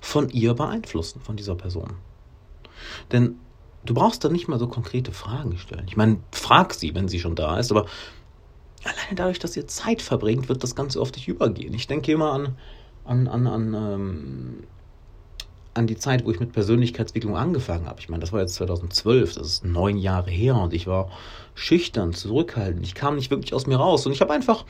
von 0.00 0.28
ihr 0.30 0.54
beeinflussen, 0.54 1.20
von 1.20 1.36
dieser 1.36 1.54
Person. 1.54 1.94
Denn 3.12 3.36
du 3.84 3.94
brauchst 3.94 4.24
dann 4.24 4.32
nicht 4.32 4.48
mal 4.48 4.58
so 4.58 4.68
konkrete 4.68 5.12
Fragen 5.12 5.58
stellen. 5.58 5.84
Ich 5.86 5.96
meine, 5.96 6.18
frag 6.32 6.74
sie, 6.74 6.94
wenn 6.94 7.08
sie 7.08 7.20
schon 7.20 7.34
da 7.34 7.58
ist, 7.58 7.70
aber 7.70 7.86
alleine 8.84 9.14
dadurch, 9.14 9.38
dass 9.38 9.56
ihr 9.56 9.66
Zeit 9.66 10.02
verbringt, 10.02 10.48
wird 10.48 10.62
das 10.62 10.74
Ganze 10.74 11.00
auf 11.00 11.12
dich 11.12 11.28
übergehen. 11.28 11.74
Ich 11.74 11.86
denke 11.86 12.12
immer 12.12 12.32
an, 12.32 12.56
an, 13.04 13.28
an, 13.28 13.46
an, 13.46 13.74
ähm, 13.74 14.64
an 15.74 15.86
die 15.86 15.96
Zeit, 15.96 16.24
wo 16.24 16.30
ich 16.30 16.40
mit 16.40 16.52
Persönlichkeitsentwicklung 16.52 17.36
angefangen 17.36 17.86
habe. 17.86 18.00
Ich 18.00 18.08
meine, 18.08 18.20
das 18.20 18.32
war 18.32 18.40
jetzt 18.40 18.54
2012, 18.54 19.34
das 19.34 19.46
ist 19.46 19.64
neun 19.64 19.96
Jahre 19.96 20.30
her 20.30 20.56
und 20.56 20.74
ich 20.74 20.86
war 20.86 21.10
schüchtern, 21.54 22.12
zurückhaltend. 22.12 22.84
Ich 22.84 22.94
kam 22.94 23.16
nicht 23.16 23.30
wirklich 23.30 23.54
aus 23.54 23.66
mir 23.66 23.76
raus 23.76 24.06
und 24.06 24.12
ich 24.12 24.20
habe 24.20 24.32
einfach 24.32 24.64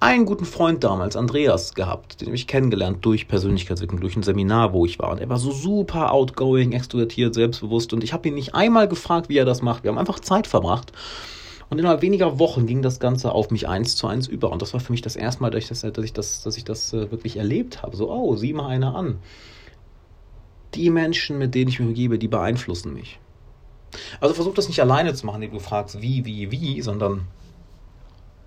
einen 0.00 0.26
guten 0.26 0.44
Freund 0.44 0.84
damals, 0.84 1.16
Andreas, 1.16 1.74
gehabt, 1.74 2.20
den 2.20 2.28
habe 2.28 2.36
ich 2.36 2.46
kennengelernt 2.46 3.04
durch 3.04 3.28
Persönlichkeitsentwicklung, 3.28 4.00
durch 4.00 4.16
ein 4.16 4.22
Seminar, 4.22 4.72
wo 4.72 4.84
ich 4.84 4.98
war. 4.98 5.10
Und 5.10 5.20
er 5.20 5.28
war 5.28 5.38
so 5.38 5.52
super 5.52 6.12
outgoing, 6.12 6.72
extrovertiert, 6.72 7.34
selbstbewusst. 7.34 7.92
Und 7.92 8.04
ich 8.04 8.12
habe 8.12 8.28
ihn 8.28 8.34
nicht 8.34 8.54
einmal 8.54 8.88
gefragt, 8.88 9.28
wie 9.28 9.38
er 9.38 9.44
das 9.44 9.62
macht. 9.62 9.84
Wir 9.84 9.90
haben 9.90 9.98
einfach 9.98 10.20
Zeit 10.20 10.46
verbracht. 10.46 10.92
Und 11.68 11.78
innerhalb 11.78 12.02
weniger 12.02 12.38
Wochen 12.38 12.66
ging 12.66 12.82
das 12.82 13.00
Ganze 13.00 13.32
auf 13.32 13.50
mich 13.50 13.68
eins 13.68 13.96
zu 13.96 14.06
eins 14.06 14.28
über. 14.28 14.52
Und 14.52 14.62
das 14.62 14.72
war 14.72 14.80
für 14.80 14.92
mich 14.92 15.02
das 15.02 15.16
erste 15.16 15.42
Mal, 15.42 15.50
dass 15.50 15.62
ich 15.62 15.68
das, 15.68 15.80
dass 15.80 16.04
ich 16.04 16.12
das, 16.12 16.42
dass 16.42 16.56
ich 16.56 16.64
das 16.64 16.92
äh, 16.92 17.10
wirklich 17.10 17.38
erlebt 17.38 17.82
habe. 17.82 17.96
So, 17.96 18.10
oh, 18.10 18.36
sieh 18.36 18.52
mal 18.52 18.68
einer 18.68 18.94
an. 18.94 19.18
Die 20.74 20.90
Menschen, 20.90 21.38
mit 21.38 21.54
denen 21.54 21.68
ich 21.70 21.80
mich 21.80 21.88
umgebe, 21.88 22.18
die 22.18 22.28
beeinflussen 22.28 22.92
mich. 22.92 23.18
Also 24.20 24.34
versuch 24.34 24.54
das 24.54 24.68
nicht 24.68 24.80
alleine 24.80 25.14
zu 25.14 25.26
machen, 25.26 25.42
indem 25.42 25.58
du 25.58 25.64
fragst, 25.64 26.02
wie, 26.02 26.24
wie, 26.24 26.50
wie, 26.50 26.82
sondern 26.82 27.26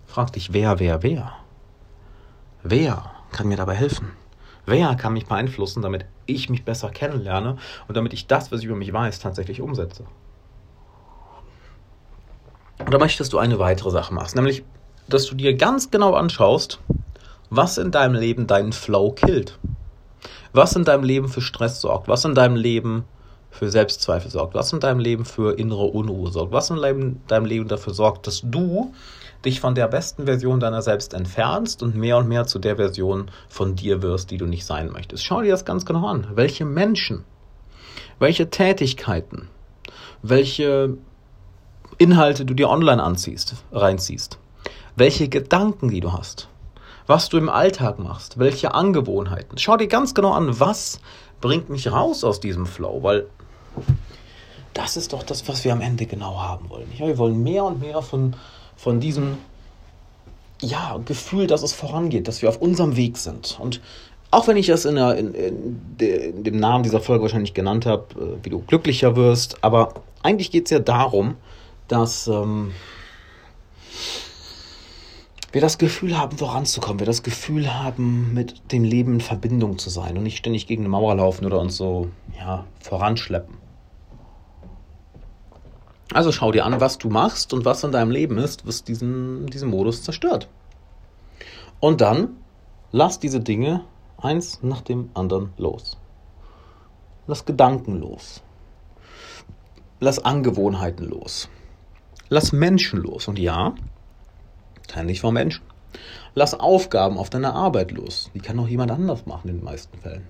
Frag 0.09 0.33
dich, 0.33 0.53
wer, 0.53 0.79
wer, 0.79 1.03
wer? 1.03 1.33
Wer 2.63 3.11
kann 3.31 3.47
mir 3.47 3.57
dabei 3.57 3.75
helfen? 3.75 4.11
Wer 4.65 4.95
kann 4.95 5.13
mich 5.13 5.27
beeinflussen, 5.27 5.83
damit 5.83 6.05
ich 6.25 6.49
mich 6.49 6.65
besser 6.65 6.89
kennenlerne 6.89 7.57
und 7.87 7.95
damit 7.95 8.13
ich 8.13 8.25
das, 8.25 8.51
was 8.51 8.61
ich 8.61 8.65
über 8.65 8.75
mich 8.75 8.91
weiß, 8.91 9.19
tatsächlich 9.19 9.61
umsetze? 9.61 10.05
Und 12.79 12.91
da 12.91 12.97
möchtest 12.97 13.33
du 13.33 13.37
eine 13.37 13.59
weitere 13.59 13.91
Sache 13.91 14.11
machen, 14.11 14.35
nämlich 14.35 14.63
dass 15.07 15.27
du 15.27 15.35
dir 15.35 15.55
ganz 15.55 15.91
genau 15.91 16.15
anschaust, 16.15 16.79
was 17.51 17.77
in 17.77 17.91
deinem 17.91 18.15
Leben 18.15 18.47
deinen 18.47 18.73
Flow 18.73 19.11
killt. 19.11 19.59
Was 20.53 20.75
in 20.75 20.85
deinem 20.85 21.03
Leben 21.03 21.29
für 21.29 21.41
Stress 21.41 21.81
sorgt, 21.81 22.07
was 22.07 22.25
in 22.25 22.33
deinem 22.33 22.55
Leben 22.55 23.05
für 23.51 23.69
Selbstzweifel 23.69 24.31
sorgt, 24.31 24.53
was 24.53 24.71
in 24.73 24.79
deinem 24.79 24.99
Leben 24.99 25.25
für 25.25 25.57
innere 25.57 25.85
Unruhe 25.85 26.31
sorgt, 26.31 26.51
was 26.51 26.69
in 26.69 27.19
deinem 27.27 27.45
Leben 27.45 27.67
dafür 27.67 27.93
sorgt, 27.93 28.27
dass 28.27 28.41
du 28.43 28.93
dich 29.45 29.59
von 29.59 29.75
der 29.75 29.87
besten 29.87 30.25
Version 30.25 30.59
deiner 30.59 30.81
selbst 30.81 31.13
entfernst 31.13 31.81
und 31.81 31.95
mehr 31.95 32.17
und 32.17 32.27
mehr 32.27 32.45
zu 32.45 32.59
der 32.59 32.75
Version 32.75 33.31
von 33.47 33.75
dir 33.75 34.01
wirst, 34.01 34.31
die 34.31 34.37
du 34.37 34.45
nicht 34.45 34.65
sein 34.65 34.91
möchtest. 34.91 35.23
Schau 35.23 35.41
dir 35.41 35.51
das 35.51 35.65
ganz 35.65 35.85
genau 35.85 36.05
an. 36.07 36.27
Welche 36.35 36.65
Menschen, 36.65 37.23
welche 38.19 38.49
Tätigkeiten, 38.49 39.47
welche 40.21 40.97
Inhalte 41.97 42.45
du 42.45 42.53
dir 42.53 42.69
online 42.69 43.01
anziehst, 43.01 43.55
reinziehst, 43.71 44.37
welche 44.95 45.29
Gedanken, 45.29 45.89
die 45.89 46.01
du 46.01 46.13
hast, 46.13 46.49
was 47.07 47.29
du 47.29 47.37
im 47.37 47.49
Alltag 47.49 47.97
machst, 47.99 48.37
welche 48.37 48.73
Angewohnheiten. 48.73 49.57
Schau 49.57 49.77
dir 49.77 49.87
ganz 49.87 50.13
genau 50.13 50.33
an, 50.33 50.59
was 50.59 50.99
bringt 51.41 51.69
mich 51.69 51.91
raus 51.91 52.23
aus 52.23 52.39
diesem 52.39 52.65
Flow, 52.65 53.03
weil 53.03 53.27
das 54.73 54.97
ist 54.97 55.13
doch 55.13 55.23
das, 55.23 55.47
was 55.47 55.63
wir 55.65 55.73
am 55.73 55.81
Ende 55.81 56.05
genau 56.05 56.39
haben 56.39 56.69
wollen. 56.69 56.87
Ja, 56.97 57.07
wir 57.07 57.17
wollen 57.17 57.41
mehr 57.43 57.63
und 57.63 57.81
mehr 57.81 58.01
von, 58.01 58.35
von 58.75 58.99
diesem 58.99 59.37
ja, 60.61 60.99
Gefühl, 61.05 61.47
dass 61.47 61.63
es 61.63 61.73
vorangeht, 61.73 62.27
dass 62.27 62.41
wir 62.41 62.49
auf 62.49 62.61
unserem 62.61 62.95
Weg 62.95 63.17
sind. 63.17 63.57
Und 63.59 63.81
auch 64.31 64.47
wenn 64.47 64.57
ich 64.57 64.67
das 64.67 64.85
in, 64.85 64.95
der, 64.95 65.15
in, 65.15 65.33
in, 65.33 65.81
de, 65.99 66.29
in 66.29 66.43
dem 66.43 66.59
Namen 66.59 66.83
dieser 66.83 67.01
Folge 67.01 67.23
wahrscheinlich 67.23 67.53
genannt 67.53 67.85
habe, 67.85 68.05
äh, 68.15 68.45
wie 68.45 68.49
du 68.49 68.59
glücklicher 68.59 69.15
wirst, 69.15 69.63
aber 69.63 69.93
eigentlich 70.21 70.51
geht 70.51 70.65
es 70.65 70.71
ja 70.71 70.79
darum, 70.79 71.35
dass 71.87 72.27
ähm, 72.27 72.71
wir 75.51 75.61
das 75.61 75.77
Gefühl 75.77 76.17
haben, 76.17 76.37
voranzukommen, 76.37 76.99
wir 76.99 77.05
das 77.05 77.23
Gefühl 77.23 77.73
haben, 77.73 78.33
mit 78.33 78.71
dem 78.71 78.83
Leben 78.83 79.15
in 79.15 79.21
Verbindung 79.21 79.77
zu 79.77 79.89
sein 79.89 80.17
und 80.17 80.23
nicht 80.23 80.37
ständig 80.37 80.67
gegen 80.67 80.83
eine 80.83 80.89
Mauer 80.89 81.15
laufen 81.15 81.45
oder 81.45 81.59
uns 81.59 81.77
so 81.77 82.09
ja, 82.37 82.65
voranschleppen. 82.79 83.57
Also 86.13 86.31
schau 86.31 86.51
dir 86.51 86.65
an, 86.65 86.79
was 86.81 86.97
du 86.97 87.09
machst 87.09 87.53
und 87.53 87.65
was 87.65 87.83
in 87.83 87.91
deinem 87.91 88.11
Leben 88.11 88.37
ist, 88.37 88.65
was 88.65 88.83
diesen, 88.83 89.47
diesen 89.47 89.69
Modus 89.69 90.03
zerstört. 90.03 90.49
Und 91.79 92.01
dann 92.01 92.37
lass 92.91 93.19
diese 93.19 93.39
Dinge 93.39 93.83
eins 94.17 94.61
nach 94.63 94.81
dem 94.81 95.09
anderen 95.13 95.53
los. 95.57 95.97
Lass 97.27 97.45
Gedanken 97.45 97.99
los. 97.99 98.41
Lass 99.99 100.17
Angewohnheiten 100.19 101.07
los. 101.07 101.49
Lass 102.29 102.51
Menschen 102.51 103.01
los. 103.01 103.27
Und 103.27 103.37
ja, 103.37 103.75
Trenn 104.89 105.07
dich 105.07 105.21
vom 105.21 105.33
Menschen. 105.33 105.63
Lass 106.35 106.53
Aufgaben 106.53 107.17
auf 107.17 107.29
deiner 107.29 107.55
Arbeit 107.55 107.91
los. 107.91 108.29
Die 108.33 108.39
kann 108.39 108.59
auch 108.59 108.67
jemand 108.67 108.91
anders 108.91 109.25
machen 109.25 109.49
in 109.49 109.57
den 109.57 109.63
meisten 109.63 109.97
Fällen. 109.97 110.27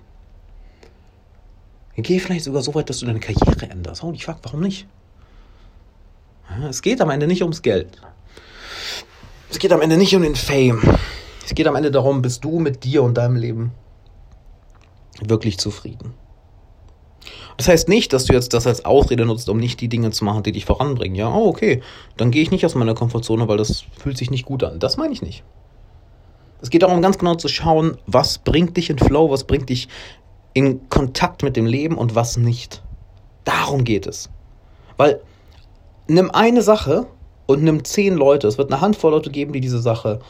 Geh 1.96 2.18
vielleicht 2.18 2.44
sogar 2.44 2.62
so 2.62 2.74
weit, 2.74 2.88
dass 2.88 3.00
du 3.00 3.06
deine 3.06 3.20
Karriere 3.20 3.68
änderst. 3.68 4.02
Oh, 4.02 4.12
ich 4.12 4.24
frag, 4.24 4.38
warum 4.42 4.60
nicht? 4.60 4.86
Es 6.68 6.80
geht 6.80 7.00
am 7.00 7.10
Ende 7.10 7.26
nicht 7.26 7.42
ums 7.42 7.60
Geld. 7.60 8.00
Es 9.50 9.58
geht 9.58 9.72
am 9.72 9.82
Ende 9.82 9.96
nicht 9.96 10.14
um 10.16 10.22
den 10.22 10.36
Fame. 10.36 10.80
Es 11.44 11.54
geht 11.54 11.66
am 11.66 11.76
Ende 11.76 11.90
darum, 11.90 12.22
bist 12.22 12.42
du 12.44 12.58
mit 12.58 12.84
dir 12.84 13.02
und 13.02 13.14
deinem 13.14 13.36
Leben 13.36 13.72
wirklich 15.20 15.58
zufrieden. 15.58 16.14
Das 17.60 17.68
heißt 17.68 17.90
nicht, 17.90 18.14
dass 18.14 18.24
du 18.24 18.32
jetzt 18.32 18.54
das 18.54 18.66
als 18.66 18.86
Ausrede 18.86 19.26
nutzt, 19.26 19.46
um 19.50 19.58
nicht 19.58 19.82
die 19.82 19.88
Dinge 19.88 20.12
zu 20.12 20.24
machen, 20.24 20.42
die 20.42 20.52
dich 20.52 20.64
voranbringen. 20.64 21.14
Ja, 21.14 21.30
oh, 21.30 21.46
okay, 21.46 21.82
dann 22.16 22.30
gehe 22.30 22.40
ich 22.40 22.50
nicht 22.50 22.64
aus 22.64 22.74
meiner 22.74 22.94
Komfortzone, 22.94 23.48
weil 23.48 23.58
das 23.58 23.84
fühlt 23.98 24.16
sich 24.16 24.30
nicht 24.30 24.46
gut 24.46 24.64
an. 24.64 24.78
Das 24.78 24.96
meine 24.96 25.12
ich 25.12 25.20
nicht. 25.20 25.44
Es 26.62 26.70
geht 26.70 26.84
darum, 26.84 27.02
ganz 27.02 27.18
genau 27.18 27.34
zu 27.34 27.48
schauen, 27.48 27.98
was 28.06 28.38
bringt 28.38 28.78
dich 28.78 28.88
in 28.88 28.98
Flow, 28.98 29.30
was 29.30 29.44
bringt 29.44 29.68
dich 29.68 29.88
in 30.54 30.88
Kontakt 30.88 31.42
mit 31.42 31.54
dem 31.54 31.66
Leben 31.66 31.98
und 31.98 32.14
was 32.14 32.38
nicht. 32.38 32.82
Darum 33.44 33.84
geht 33.84 34.06
es. 34.06 34.30
Weil 34.96 35.20
nimm 36.08 36.30
eine 36.30 36.62
Sache 36.62 37.08
und 37.44 37.62
nimm 37.62 37.84
zehn 37.84 38.14
Leute. 38.14 38.48
Es 38.48 38.56
wird 38.56 38.72
eine 38.72 38.80
Handvoll 38.80 39.10
Leute 39.10 39.30
geben, 39.30 39.52
die 39.52 39.60
diese 39.60 39.80
Sache 39.80 40.20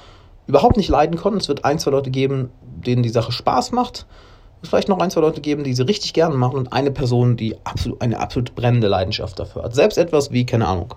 überhaupt 0.48 0.76
nicht 0.76 0.88
leiden 0.88 1.16
konnten. 1.16 1.38
Es 1.38 1.46
wird 1.46 1.64
ein, 1.64 1.78
zwei 1.78 1.92
Leute 1.92 2.10
geben, 2.10 2.50
denen 2.60 3.04
die 3.04 3.08
Sache 3.08 3.30
Spaß 3.30 3.70
macht 3.70 4.04
es 4.62 4.68
vielleicht 4.68 4.88
noch 4.88 4.98
ein, 4.98 5.10
zwei 5.10 5.20
Leute 5.20 5.40
geben, 5.40 5.64
die 5.64 5.74
sie 5.74 5.86
richtig 5.86 6.12
gerne 6.12 6.36
machen 6.36 6.58
und 6.58 6.72
eine 6.72 6.90
Person, 6.90 7.36
die 7.36 7.56
absolut, 7.64 8.00
eine 8.02 8.18
absolut 8.18 8.54
brennende 8.54 8.88
Leidenschaft 8.88 9.38
dafür 9.38 9.62
hat. 9.62 9.74
Selbst 9.74 9.96
etwas 9.96 10.32
wie, 10.32 10.44
keine 10.44 10.66
Ahnung, 10.66 10.94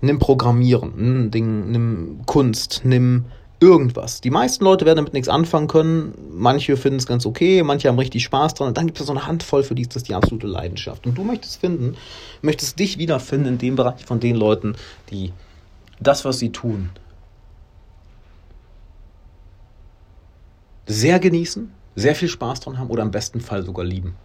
nimm 0.00 0.18
Programmieren, 0.18 0.92
nimm, 0.96 1.30
Ding, 1.30 1.70
nimm 1.70 2.20
Kunst, 2.26 2.82
nimm 2.84 3.26
irgendwas. 3.60 4.20
Die 4.20 4.30
meisten 4.30 4.64
Leute 4.64 4.84
werden 4.84 4.96
damit 4.96 5.12
nichts 5.12 5.28
anfangen 5.28 5.68
können. 5.68 6.14
Manche 6.32 6.76
finden 6.76 6.98
es 6.98 7.06
ganz 7.06 7.24
okay, 7.24 7.62
manche 7.62 7.88
haben 7.88 7.98
richtig 7.98 8.24
Spaß 8.24 8.54
dran. 8.54 8.68
Und 8.68 8.76
dann 8.76 8.86
gibt 8.86 8.98
es 8.98 9.06
so 9.06 9.12
eine 9.12 9.26
Handvoll, 9.26 9.62
für 9.62 9.74
die 9.74 9.82
ist 9.82 9.94
das 9.94 10.02
die 10.02 10.14
absolute 10.14 10.48
Leidenschaft. 10.48 11.06
Und 11.06 11.16
du 11.16 11.22
möchtest 11.22 11.60
finden, 11.60 11.96
möchtest 12.42 12.78
dich 12.78 12.98
wiederfinden 12.98 13.48
in 13.48 13.58
dem 13.58 13.76
Bereich 13.76 14.04
von 14.04 14.18
den 14.18 14.34
Leuten, 14.34 14.74
die 15.10 15.32
das, 16.00 16.24
was 16.24 16.40
sie 16.40 16.50
tun, 16.50 16.90
sehr 20.86 21.20
genießen, 21.20 21.72
sehr 21.94 22.14
viel 22.14 22.28
Spaß 22.28 22.60
dran 22.60 22.78
haben 22.78 22.90
oder 22.90 23.02
im 23.02 23.10
besten 23.10 23.40
Fall 23.40 23.64
sogar 23.64 23.84
lieben. 23.84 24.16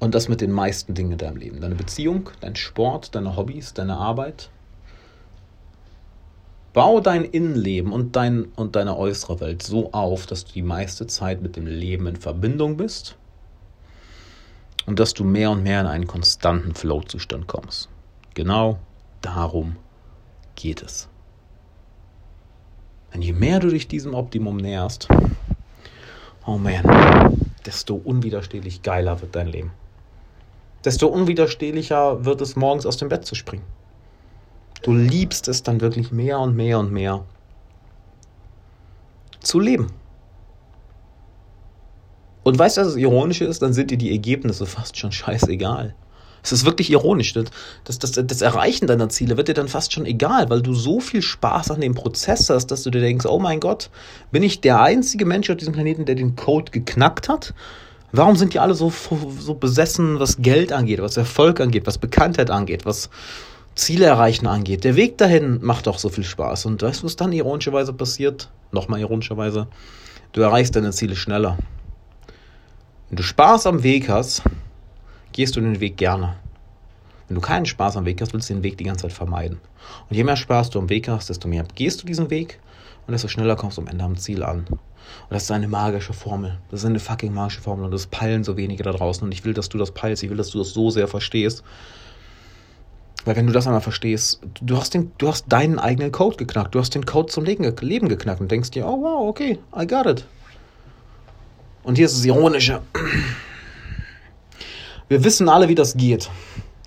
Und 0.00 0.14
das 0.14 0.28
mit 0.28 0.40
den 0.40 0.50
meisten 0.50 0.94
Dingen 0.94 1.12
in 1.12 1.18
deinem 1.18 1.36
Leben. 1.36 1.60
Deine 1.60 1.76
Beziehung, 1.76 2.30
dein 2.40 2.56
Sport, 2.56 3.14
deine 3.14 3.36
Hobbys, 3.36 3.72
deine 3.72 3.96
Arbeit. 3.96 4.50
Bau 6.72 7.00
dein 7.00 7.24
Innenleben 7.24 7.92
und, 7.92 8.16
dein, 8.16 8.46
und 8.56 8.74
deine 8.76 8.96
äußere 8.96 9.40
Welt 9.40 9.62
so 9.62 9.92
auf, 9.92 10.26
dass 10.26 10.44
du 10.44 10.52
die 10.52 10.62
meiste 10.62 11.06
Zeit 11.06 11.42
mit 11.42 11.54
dem 11.54 11.66
Leben 11.66 12.06
in 12.06 12.16
Verbindung 12.16 12.76
bist 12.76 13.16
und 14.86 14.98
dass 14.98 15.14
du 15.14 15.22
mehr 15.22 15.50
und 15.50 15.62
mehr 15.62 15.80
in 15.82 15.86
einen 15.86 16.06
konstanten 16.06 16.74
Flow-Zustand 16.74 17.46
kommst. 17.46 17.88
Genau 18.34 18.78
darum 19.20 19.76
geht 20.56 20.82
es. 20.82 21.08
Denn 23.12 23.22
je 23.22 23.32
mehr 23.32 23.60
du 23.60 23.68
dich 23.68 23.88
diesem 23.88 24.14
Optimum 24.14 24.56
näherst, 24.56 25.08
oh 26.46 26.58
man, 26.58 27.38
desto 27.66 27.94
unwiderstehlich 27.94 28.82
geiler 28.82 29.20
wird 29.20 29.34
dein 29.34 29.48
Leben. 29.48 29.72
Desto 30.84 31.06
unwiderstehlicher 31.06 32.24
wird 32.24 32.40
es, 32.40 32.56
morgens 32.56 32.86
aus 32.86 32.96
dem 32.96 33.08
Bett 33.08 33.24
zu 33.24 33.34
springen. 33.34 33.64
Du 34.82 34.92
liebst 34.92 35.46
es 35.46 35.62
dann 35.62 35.80
wirklich 35.80 36.10
mehr 36.10 36.40
und 36.40 36.56
mehr 36.56 36.78
und 36.78 36.92
mehr 36.92 37.24
zu 39.40 39.60
leben. 39.60 39.92
Und 42.42 42.58
weißt 42.58 42.76
du, 42.76 42.80
was 42.80 42.88
das 42.88 42.96
Ironische 42.96 43.44
ist? 43.44 43.62
Dann 43.62 43.72
sind 43.72 43.92
dir 43.92 43.98
die 43.98 44.10
Ergebnisse 44.10 44.66
fast 44.66 44.96
schon 44.96 45.12
scheißegal. 45.12 45.94
Es 46.42 46.50
ist 46.50 46.64
wirklich 46.64 46.90
ironisch. 46.90 47.34
Das, 47.34 47.98
das, 47.98 48.12
das, 48.12 48.42
Erreichen 48.42 48.86
deiner 48.86 49.08
Ziele 49.08 49.36
wird 49.36 49.48
dir 49.48 49.54
dann 49.54 49.68
fast 49.68 49.92
schon 49.92 50.06
egal, 50.06 50.50
weil 50.50 50.60
du 50.60 50.74
so 50.74 50.98
viel 50.98 51.22
Spaß 51.22 51.70
an 51.70 51.80
dem 51.80 51.94
Prozess 51.94 52.50
hast, 52.50 52.66
dass 52.66 52.82
du 52.82 52.90
dir 52.90 53.00
denkst, 53.00 53.26
oh 53.26 53.38
mein 53.38 53.60
Gott, 53.60 53.90
bin 54.32 54.42
ich 54.42 54.60
der 54.60 54.80
einzige 54.80 55.24
Mensch 55.24 55.50
auf 55.50 55.56
diesem 55.56 55.72
Planeten, 55.72 56.04
der 56.04 56.16
den 56.16 56.34
Code 56.34 56.72
geknackt 56.72 57.28
hat? 57.28 57.54
Warum 58.10 58.36
sind 58.36 58.52
die 58.52 58.58
alle 58.58 58.74
so, 58.74 58.92
so 59.38 59.54
besessen, 59.54 60.18
was 60.18 60.38
Geld 60.38 60.72
angeht, 60.72 61.00
was 61.00 61.16
Erfolg 61.16 61.60
angeht, 61.60 61.86
was 61.86 61.96
Bekanntheit 61.96 62.50
angeht, 62.50 62.84
was 62.84 63.08
Ziele 63.74 64.04
erreichen 64.04 64.46
angeht? 64.46 64.84
Der 64.84 64.96
Weg 64.96 65.16
dahin 65.18 65.60
macht 65.62 65.86
doch 65.86 65.98
so 65.98 66.08
viel 66.08 66.24
Spaß. 66.24 66.66
Und 66.66 66.82
weißt 66.82 67.02
du, 67.02 67.06
was 67.06 67.16
dann 67.16 67.32
ironischerweise 67.32 67.92
passiert? 67.92 68.50
Nochmal 68.72 69.00
ironischerweise. 69.00 69.68
Du 70.32 70.40
erreichst 70.40 70.76
deine 70.76 70.90
Ziele 70.90 71.16
schneller. 71.16 71.56
Wenn 73.08 73.16
du 73.16 73.22
Spaß 73.22 73.66
am 73.66 73.82
Weg 73.82 74.08
hast, 74.08 74.42
gehst 75.32 75.56
du 75.56 75.60
den 75.60 75.80
Weg 75.80 75.96
gerne. 75.96 76.36
Wenn 77.28 77.36
du 77.36 77.40
keinen 77.40 77.66
Spaß 77.66 77.96
am 77.96 78.04
Weg 78.04 78.20
hast, 78.20 78.34
willst 78.34 78.50
du 78.50 78.54
den 78.54 78.62
Weg 78.62 78.76
die 78.76 78.84
ganze 78.84 79.02
Zeit 79.02 79.12
vermeiden. 79.12 79.58
Und 80.08 80.16
je 80.16 80.24
mehr 80.24 80.36
Spaß 80.36 80.70
du 80.70 80.78
am 80.78 80.88
Weg 80.88 81.08
hast, 81.08 81.30
desto 81.30 81.48
mehr 81.48 81.64
gehst 81.74 82.02
du 82.02 82.06
diesen 82.06 82.30
Weg 82.30 82.60
und 83.06 83.12
desto 83.12 83.28
schneller 83.28 83.56
kommst 83.56 83.78
du 83.78 83.82
am 83.82 83.88
Ende 83.88 84.04
am 84.04 84.16
Ziel 84.16 84.42
an. 84.42 84.66
Und 84.68 84.78
das 85.30 85.44
ist 85.44 85.50
eine 85.50 85.68
magische 85.68 86.12
Formel. 86.12 86.58
Das 86.70 86.80
ist 86.80 86.86
eine 86.86 87.00
fucking 87.00 87.32
magische 87.32 87.60
Formel 87.60 87.84
und 87.84 87.90
das 87.90 88.06
peilen 88.06 88.44
so 88.44 88.56
wenige 88.56 88.82
da 88.82 88.92
draußen. 88.92 89.24
Und 89.24 89.32
ich 89.32 89.44
will, 89.44 89.54
dass 89.54 89.68
du 89.68 89.78
das 89.78 89.90
peilst. 89.92 90.22
Ich 90.22 90.30
will, 90.30 90.36
dass 90.36 90.50
du 90.50 90.58
das 90.58 90.70
so 90.70 90.90
sehr 90.90 91.08
verstehst. 91.08 91.64
Weil 93.24 93.36
wenn 93.36 93.46
du 93.46 93.52
das 93.52 93.66
einmal 93.66 93.80
verstehst, 93.80 94.40
du 94.60 94.76
hast, 94.76 94.94
den, 94.94 95.12
du 95.18 95.28
hast 95.28 95.46
deinen 95.48 95.78
eigenen 95.78 96.12
Code 96.12 96.36
geknackt. 96.36 96.74
Du 96.74 96.80
hast 96.80 96.94
den 96.94 97.06
Code 97.06 97.32
zum 97.32 97.44
Leben 97.44 98.08
geknackt 98.08 98.40
und 98.40 98.50
denkst 98.50 98.70
dir, 98.70 98.86
oh 98.86 99.00
wow, 99.00 99.28
okay, 99.28 99.58
I 99.76 99.86
got 99.86 100.06
it. 100.06 100.26
Und 101.84 101.96
hier 101.96 102.06
ist 102.06 102.16
das 102.16 102.24
Ironische. 102.24 102.80
Wir 105.12 105.24
wissen 105.24 105.50
alle, 105.50 105.68
wie 105.68 105.74
das 105.74 105.94
geht. 105.94 106.30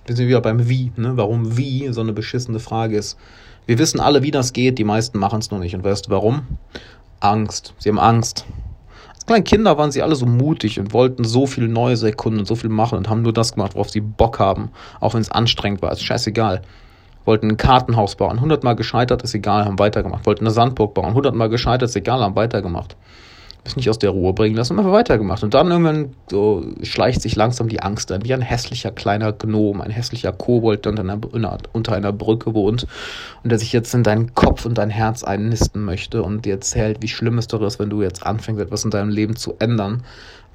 Wir 0.08 0.16
sind 0.16 0.28
wieder 0.28 0.42
beim 0.42 0.68
Wie, 0.68 0.92
ne? 0.96 1.16
Warum 1.16 1.58
wie 1.58 1.94
so 1.94 2.02
eine 2.02 2.12
beschissene 2.12 2.60
Frage 2.60 2.98
ist. 2.98 3.20
Wir 3.68 3.78
wissen 3.78 4.00
alle, 4.00 4.24
wie 4.24 4.32
das 4.32 4.52
geht, 4.52 4.80
die 4.80 4.84
meisten 4.84 5.20
machen 5.20 5.38
es 5.38 5.52
nur 5.52 5.60
nicht. 5.60 5.76
Und 5.76 5.84
weißt 5.84 6.08
du 6.08 6.10
warum? 6.10 6.42
Angst. 7.20 7.76
Sie 7.78 7.88
haben 7.88 8.00
Angst. 8.00 8.48
Als 9.14 9.28
kleine 9.28 9.44
Kinder 9.44 9.78
waren 9.78 9.92
sie 9.92 10.02
alle 10.02 10.16
so 10.16 10.26
mutig 10.26 10.80
und 10.80 10.92
wollten 10.92 11.24
so 11.24 11.46
viel 11.46 11.68
Neues 11.68 12.02
erkunden 12.02 12.40
und 12.40 12.48
so 12.48 12.56
viel 12.56 12.72
machen 12.72 12.98
und 12.98 13.10
haben 13.10 13.22
nur 13.22 13.32
das 13.32 13.54
gemacht, 13.54 13.76
worauf 13.76 13.92
sie 13.92 14.02
Bock 14.02 14.40
haben. 14.40 14.72
Auch 15.00 15.14
wenn 15.14 15.22
es 15.22 15.30
anstrengend 15.30 15.84
war, 15.84 15.92
ist 15.92 16.02
scheißegal. 16.02 16.64
Wollten 17.26 17.52
ein 17.52 17.58
Kartenhaus 17.58 18.16
bauen, 18.16 18.42
hundertmal 18.42 18.76
gescheitert, 18.76 19.22
ist 19.22 19.36
egal, 19.36 19.66
haben 19.66 19.78
weitergemacht. 19.78 20.26
Wollten 20.26 20.46
eine 20.46 20.52
Sandburg 20.52 20.96
bauen, 20.96 21.14
hundertmal 21.14 21.50
gescheitert, 21.50 21.90
ist 21.90 21.96
egal, 21.96 22.22
haben 22.22 22.36
weitergemacht. 22.36 22.98
Ist 23.66 23.78
nicht 23.78 23.90
aus 23.90 23.98
der 23.98 24.12
Ruhe 24.12 24.32
bringen 24.34 24.56
lassen, 24.56 24.78
einfach 24.78 24.92
weitergemacht. 24.92 25.44
Und 25.44 25.56
dann 25.56 25.72
irgendwann 25.72 26.14
so 26.30 26.64
schleicht 26.84 27.22
sich 27.22 27.36
langsam 27.36 27.68
die 27.68 27.82
Angst 27.82 28.12
ein, 28.12 28.24
wie 28.24 28.34
ein 28.34 28.42
hässlicher 28.42 28.92
kleiner 28.92 29.34
Gnom, 29.34 29.82
ein 29.82 29.90
hässlicher 29.90 30.32
Kobold, 30.32 30.86
der 30.86 30.92
unter 30.92 31.02
einer, 31.02 31.58
unter 31.74 31.96
einer 31.96 32.12
Brücke 32.12 32.54
wohnt 32.54 32.86
und 33.44 33.50
der 33.50 33.58
sich 33.58 33.74
jetzt 33.74 33.94
in 33.96 34.04
deinen 34.04 34.36
Kopf 34.36 34.66
und 34.66 34.78
dein 34.78 34.92
Herz 34.92 35.24
einnisten 35.24 35.84
möchte 35.84 36.22
und 36.22 36.46
dir 36.46 36.54
erzählt, 36.54 37.02
wie 37.02 37.08
schlimm 37.08 37.40
es 37.40 37.48
doch 37.48 37.62
ist, 37.62 37.80
wenn 37.80 37.90
du 37.90 38.04
jetzt 38.04 38.26
anfängst, 38.26 38.62
etwas 38.62 38.86
in 38.86 38.92
deinem 38.92 39.10
Leben 39.10 39.36
zu 39.36 39.56
ändern 39.58 40.04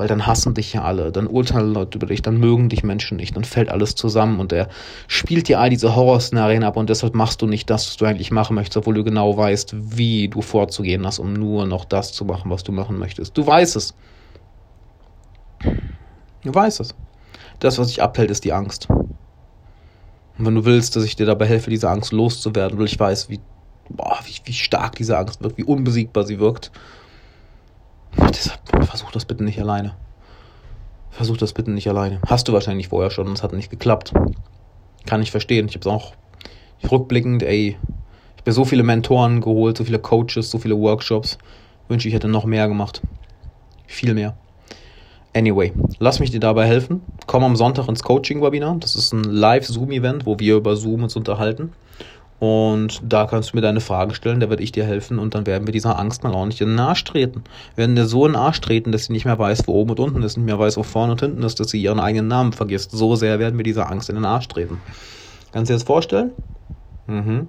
weil 0.00 0.09
dann 0.09 0.26
hassen 0.26 0.54
dich 0.54 0.73
ja 0.73 0.83
alle, 0.83 1.12
dann 1.12 1.26
urteilen 1.26 1.75
Leute 1.75 1.99
über 1.99 2.07
dich, 2.07 2.23
dann 2.23 2.38
mögen 2.38 2.71
dich 2.71 2.83
Menschen 2.83 3.19
nicht, 3.19 3.37
dann 3.37 3.45
fällt 3.45 3.69
alles 3.69 3.97
zusammen 3.97 4.40
und 4.40 4.50
er 4.50 4.71
spielt 5.09 5.47
dir 5.47 5.61
all 5.61 5.69
diese 5.69 5.95
Horrorszenarien 5.95 6.64
ab 6.64 6.78
und 6.78 6.88
deshalb 6.88 7.14
machst 7.14 7.42
du 7.42 7.47
nicht 7.47 7.69
das, 7.69 7.87
was 7.87 7.99
du 7.99 8.07
eigentlich 8.07 8.30
machen 8.30 8.54
möchtest, 8.54 8.78
obwohl 8.78 8.95
du 8.95 9.04
genau 9.04 9.37
weißt, 9.37 9.75
wie 9.78 10.28
du 10.28 10.40
vorzugehen 10.40 11.04
hast, 11.04 11.19
um 11.19 11.35
nur 11.35 11.66
noch 11.66 11.85
das 11.85 12.14
zu 12.14 12.25
machen, 12.25 12.50
was 12.50 12.64
du 12.64 12.73
machen 12.73 12.99
möchtest. 12.99 13.37
Du 13.37 13.47
weißt 13.47 13.76
es. 13.76 13.95
Du 16.45 16.54
weißt 16.54 16.80
es. 16.80 16.95
Das, 17.59 17.76
was 17.76 17.88
dich 17.88 18.02
abhält, 18.02 18.30
ist 18.30 18.45
die 18.45 18.54
Angst. 18.54 18.88
Und 18.88 19.04
wenn 20.38 20.54
du 20.54 20.64
willst, 20.64 20.97
dass 20.97 21.04
ich 21.04 21.14
dir 21.14 21.26
dabei 21.26 21.45
helfe, 21.45 21.69
diese 21.69 21.90
Angst 21.90 22.12
loszuwerden, 22.12 22.78
weil 22.78 22.87
ich 22.87 22.99
weiß, 22.99 23.28
wie, 23.28 23.40
boah, 23.90 24.19
wie, 24.25 24.37
wie 24.47 24.54
stark 24.54 24.97
diese 24.97 25.19
Angst 25.19 25.42
wirkt, 25.42 25.59
wie 25.59 25.64
unbesiegbar 25.64 26.25
sie 26.25 26.38
wirkt, 26.40 26.73
Deshalb 28.17 28.61
versuch 28.87 29.12
das 29.12 29.25
bitte 29.25 29.45
nicht 29.45 29.61
alleine. 29.61 29.95
Versuch 31.11 31.37
das 31.37 31.52
bitte 31.52 31.71
nicht 31.71 31.88
alleine. 31.88 32.21
Hast 32.26 32.49
du 32.49 32.52
wahrscheinlich 32.52 32.88
vorher 32.88 33.11
schon 33.11 33.26
und 33.26 33.35
es 33.35 33.43
hat 33.43 33.52
nicht 33.52 33.71
geklappt. 33.71 34.12
Kann 35.07 35.23
ich 35.23 35.31
verstehen. 35.31 35.67
Ich 35.69 35.75
habe 35.75 35.81
es 35.81 35.87
auch 35.87 36.12
rückblickend, 36.90 37.43
ey, 37.43 37.76
ich 38.37 38.43
habe 38.43 38.52
so 38.52 38.64
viele 38.64 38.83
Mentoren 38.83 39.40
geholt, 39.40 39.76
so 39.76 39.85
viele 39.85 39.99
Coaches, 39.99 40.50
so 40.50 40.59
viele 40.59 40.79
Workshops. 40.79 41.38
Wünsche 41.88 42.09
ich 42.09 42.14
hätte 42.14 42.29
noch 42.29 42.45
mehr 42.45 42.69
gemacht. 42.69 43.02
Viel 43.87 44.14
mehr. 44.14 44.37
Anyway, 45.35 45.73
lass 45.99 46.21
mich 46.21 46.31
dir 46.31 46.40
dabei 46.40 46.67
helfen. 46.67 47.02
Komm 47.26 47.45
am 47.45 47.55
Sonntag 47.55 47.88
ins 47.88 48.02
Coaching-Webinar. 48.02 48.76
Das 48.81 48.97
ist 48.97 49.12
ein 49.12 49.25
Live-Zoom-Event, 49.25 50.26
wo 50.26 50.38
wir 50.38 50.57
über 50.57 50.76
Zoom 50.76 51.05
uns 51.05 51.17
unterhalten. 51.17 51.73
Und 52.40 53.02
da 53.06 53.26
kannst 53.26 53.52
du 53.52 53.56
mir 53.56 53.61
deine 53.61 53.80
Fragen 53.80 54.14
stellen, 54.14 54.40
da 54.40 54.49
werde 54.49 54.62
ich 54.62 54.73
dir 54.73 54.85
helfen 54.85 55.18
und 55.18 55.35
dann 55.35 55.47
werden 55.47 55.66
wir 55.66 55.73
dieser 55.73 55.99
Angst 55.99 56.25
mal 56.25 56.32
ordentlich 56.32 56.62
in 56.62 56.70
den 56.70 56.78
Arsch 56.80 57.04
treten. 57.04 57.44
Wir 57.75 57.82
werden 57.82 57.97
dir 57.97 58.06
so 58.06 58.25
in 58.25 58.32
den 58.32 58.40
Arsch 58.40 58.61
treten, 58.62 58.92
dass 58.92 59.04
sie 59.04 59.12
nicht 59.12 59.26
mehr 59.26 59.38
weiß, 59.38 59.68
wo 59.68 59.75
oben 59.75 59.90
und 59.90 60.00
unten 60.00 60.23
ist, 60.23 60.38
nicht 60.38 60.47
mehr 60.47 60.59
weiß, 60.59 60.78
wo 60.78 60.82
vorne 60.82 61.12
und 61.12 61.20
hinten 61.20 61.42
ist, 61.42 61.61
dass 61.61 61.68
sie 61.68 61.80
ihren 61.80 62.00
eigenen 62.00 62.28
Namen 62.28 62.54
vergisst. 62.54 62.92
So 62.92 63.14
sehr 63.14 63.38
werden 63.38 63.59
wir 63.59 63.62
dieser 63.62 63.90
Angst 63.90 64.09
in 64.09 64.14
den 64.14 64.25
Arsch 64.25 64.49
treten. 64.49 64.80
Kannst 65.52 65.68
du 65.68 65.75
dir 65.75 65.78
das 65.78 65.87
vorstellen? 65.87 66.32
Mhm. 67.06 67.49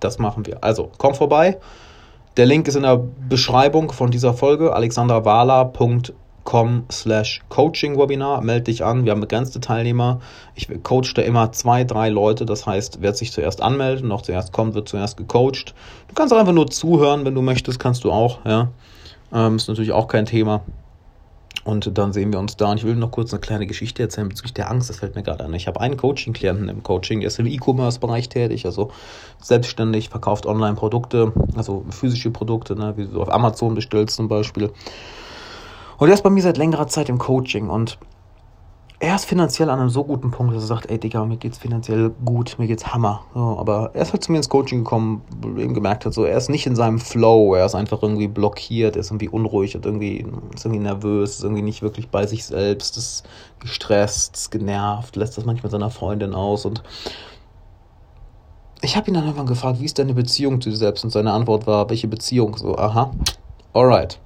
Das 0.00 0.18
machen 0.18 0.46
wir. 0.46 0.64
Also, 0.64 0.90
komm 0.96 1.14
vorbei. 1.14 1.58
Der 2.38 2.46
Link 2.46 2.68
ist 2.68 2.76
in 2.76 2.82
der 2.82 2.98
Beschreibung 3.28 3.92
von 3.92 4.10
dieser 4.10 4.32
Folge 4.32 4.74
alexanderwala.com 4.74 6.02
com 6.46 6.84
slash 6.90 7.42
Coaching 7.50 7.98
Webinar. 7.98 8.40
Melde 8.40 8.62
dich 8.62 8.82
an. 8.82 9.04
Wir 9.04 9.12
haben 9.12 9.20
begrenzte 9.20 9.60
Teilnehmer. 9.60 10.20
Ich 10.54 10.68
coach 10.82 11.12
da 11.12 11.20
immer 11.20 11.52
zwei, 11.52 11.84
drei 11.84 12.08
Leute. 12.08 12.46
Das 12.46 12.64
heißt, 12.64 13.02
wer 13.02 13.12
sich 13.12 13.32
zuerst 13.32 13.60
anmeldet 13.60 14.04
und 14.04 14.08
noch 14.08 14.22
zuerst 14.22 14.52
kommt, 14.52 14.74
wird 14.74 14.88
zuerst 14.88 15.18
gecoacht. 15.18 15.74
Du 16.08 16.14
kannst 16.14 16.32
auch 16.32 16.38
einfach 16.38 16.54
nur 16.54 16.68
zuhören, 16.68 17.26
wenn 17.26 17.34
du 17.34 17.42
möchtest, 17.42 17.78
kannst 17.78 18.04
du 18.04 18.12
auch. 18.12 18.38
Ja, 18.46 18.68
ähm, 19.34 19.56
ist 19.56 19.68
natürlich 19.68 19.92
auch 19.92 20.08
kein 20.08 20.24
Thema. 20.24 20.62
Und 21.64 21.98
dann 21.98 22.12
sehen 22.12 22.32
wir 22.32 22.38
uns 22.38 22.56
da. 22.56 22.70
Und 22.70 22.78
ich 22.78 22.84
will 22.84 22.94
noch 22.94 23.10
kurz 23.10 23.32
eine 23.32 23.40
kleine 23.40 23.66
Geschichte 23.66 24.00
erzählen 24.00 24.28
bezüglich 24.28 24.54
der 24.54 24.70
Angst. 24.70 24.88
Das 24.88 24.98
fällt 24.98 25.16
mir 25.16 25.24
gerade 25.24 25.42
an. 25.42 25.52
Ich 25.52 25.66
habe 25.66 25.80
einen 25.80 25.96
Coaching-Klienten 25.96 26.68
im 26.68 26.84
Coaching, 26.84 27.20
der 27.20 27.26
ist 27.26 27.40
im 27.40 27.46
E-Commerce-Bereich 27.46 28.28
tätig, 28.28 28.66
also 28.66 28.92
selbstständig, 29.42 30.08
verkauft 30.10 30.46
Online-Produkte, 30.46 31.32
also 31.56 31.84
physische 31.90 32.30
Produkte, 32.30 32.76
ne, 32.76 32.94
wie 32.96 33.06
du 33.06 33.20
auf 33.20 33.32
Amazon 33.32 33.74
bestellst 33.74 34.14
zum 34.14 34.28
Beispiel. 34.28 34.70
Und 35.98 36.08
er 36.08 36.14
ist 36.14 36.22
bei 36.22 36.30
mir 36.30 36.42
seit 36.42 36.58
längerer 36.58 36.86
Zeit 36.86 37.08
im 37.08 37.18
Coaching 37.18 37.68
und 37.70 37.98
er 38.98 39.14
ist 39.14 39.26
finanziell 39.26 39.68
an 39.68 39.78
einem 39.78 39.90
so 39.90 40.04
guten 40.04 40.30
Punkt, 40.30 40.54
dass 40.54 40.62
er 40.62 40.68
sagt, 40.68 40.90
ey 40.90 40.98
Digga, 40.98 41.24
mir 41.26 41.36
geht's 41.36 41.58
finanziell 41.58 42.12
gut, 42.24 42.56
mir 42.58 42.66
geht's 42.66 42.94
Hammer. 42.94 43.24
So, 43.34 43.58
aber 43.58 43.90
er 43.92 44.02
ist 44.02 44.12
halt 44.12 44.24
zu 44.24 44.32
mir 44.32 44.38
ins 44.38 44.48
Coaching 44.48 44.84
gekommen, 44.84 45.22
eben 45.58 45.74
gemerkt 45.74 46.06
hat, 46.06 46.14
so, 46.14 46.24
er 46.24 46.36
ist 46.36 46.48
nicht 46.48 46.66
in 46.66 46.74
seinem 46.76 46.98
Flow, 46.98 47.54
er 47.54 47.66
ist 47.66 47.74
einfach 47.74 48.02
irgendwie 48.02 48.28
blockiert, 48.28 48.96
er 48.96 49.00
ist 49.00 49.10
irgendwie 49.10 49.28
unruhig, 49.28 49.74
hat 49.74 49.84
irgendwie, 49.84 50.24
ist 50.54 50.64
irgendwie 50.64 50.82
nervös, 50.82 51.36
ist 51.36 51.44
irgendwie 51.44 51.62
nicht 51.62 51.82
wirklich 51.82 52.08
bei 52.08 52.26
sich 52.26 52.46
selbst, 52.46 52.96
ist 52.96 53.24
gestresst, 53.58 54.36
ist 54.36 54.50
genervt, 54.50 55.14
lässt 55.16 55.36
das 55.36 55.44
manchmal 55.44 55.70
seiner 55.70 55.90
Freundin 55.90 56.34
aus 56.34 56.64
und 56.64 56.82
ich 58.82 58.96
habe 58.96 59.08
ihn 59.08 59.14
dann 59.14 59.24
irgendwann 59.24 59.46
gefragt, 59.46 59.80
wie 59.80 59.84
ist 59.84 59.98
deine 59.98 60.14
Beziehung 60.14 60.60
zu 60.60 60.70
dir 60.70 60.76
selbst? 60.76 61.02
Und 61.02 61.10
seine 61.10 61.32
Antwort 61.32 61.66
war, 61.66 61.88
welche 61.88 62.08
Beziehung? 62.08 62.56
So, 62.56 62.76
aha, 62.76 63.10
alright, 63.76 64.18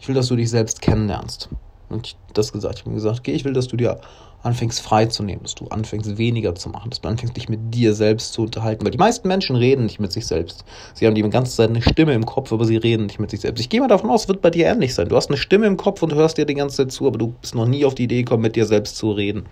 ich 0.00 0.08
will, 0.08 0.14
dass 0.14 0.28
du 0.28 0.36
dich 0.36 0.50
selbst 0.50 0.82
kennenlernst. 0.82 1.48
Und 1.88 2.08
ich 2.08 2.16
das 2.34 2.52
gesagt, 2.52 2.78
ich 2.78 2.84
habe 2.84 2.94
gesagt, 2.94 3.20
okay, 3.20 3.32
ich 3.32 3.44
will, 3.44 3.52
dass 3.52 3.68
du 3.68 3.76
dir 3.76 4.00
anfängst 4.42 4.80
frei 4.80 5.06
zu 5.06 5.22
nehmen, 5.22 5.42
dass 5.42 5.54
du 5.54 5.66
anfängst 5.68 6.16
weniger 6.18 6.54
zu 6.54 6.68
machen, 6.68 6.90
dass 6.90 7.00
du 7.00 7.08
anfängst 7.08 7.36
dich 7.36 7.48
mit 7.48 7.74
dir 7.74 7.94
selbst 7.94 8.32
zu 8.34 8.42
unterhalten. 8.42 8.84
Weil 8.84 8.92
die 8.92 8.98
meisten 8.98 9.26
Menschen 9.26 9.56
reden 9.56 9.86
nicht 9.86 9.98
mit 9.98 10.12
sich 10.12 10.26
selbst. 10.26 10.64
Sie 10.94 11.06
haben 11.06 11.14
die 11.14 11.22
ganze 11.28 11.56
Zeit 11.56 11.70
eine 11.70 11.82
Stimme 11.82 12.12
im 12.12 12.24
Kopf, 12.24 12.52
aber 12.52 12.64
sie 12.64 12.76
reden 12.76 13.06
nicht 13.06 13.18
mit 13.18 13.30
sich 13.30 13.40
selbst. 13.40 13.60
Ich 13.60 13.68
gehe 13.68 13.80
mal 13.80 13.88
davon 13.88 14.10
aus, 14.10 14.22
es 14.22 14.28
wird 14.28 14.42
bei 14.42 14.50
dir 14.50 14.66
ähnlich 14.66 14.94
sein. 14.94 15.08
Du 15.08 15.16
hast 15.16 15.30
eine 15.30 15.38
Stimme 15.38 15.66
im 15.66 15.76
Kopf 15.76 16.02
und 16.02 16.14
hörst 16.14 16.38
dir 16.38 16.44
die 16.44 16.54
ganze 16.54 16.76
Zeit 16.76 16.92
zu, 16.92 17.06
aber 17.06 17.18
du 17.18 17.34
bist 17.40 17.54
noch 17.54 17.66
nie 17.66 17.84
auf 17.84 17.94
die 17.94 18.04
Idee 18.04 18.22
gekommen, 18.22 18.42
mit 18.42 18.54
dir 18.54 18.66
selbst 18.66 18.96
zu 18.96 19.10
reden. 19.10 19.46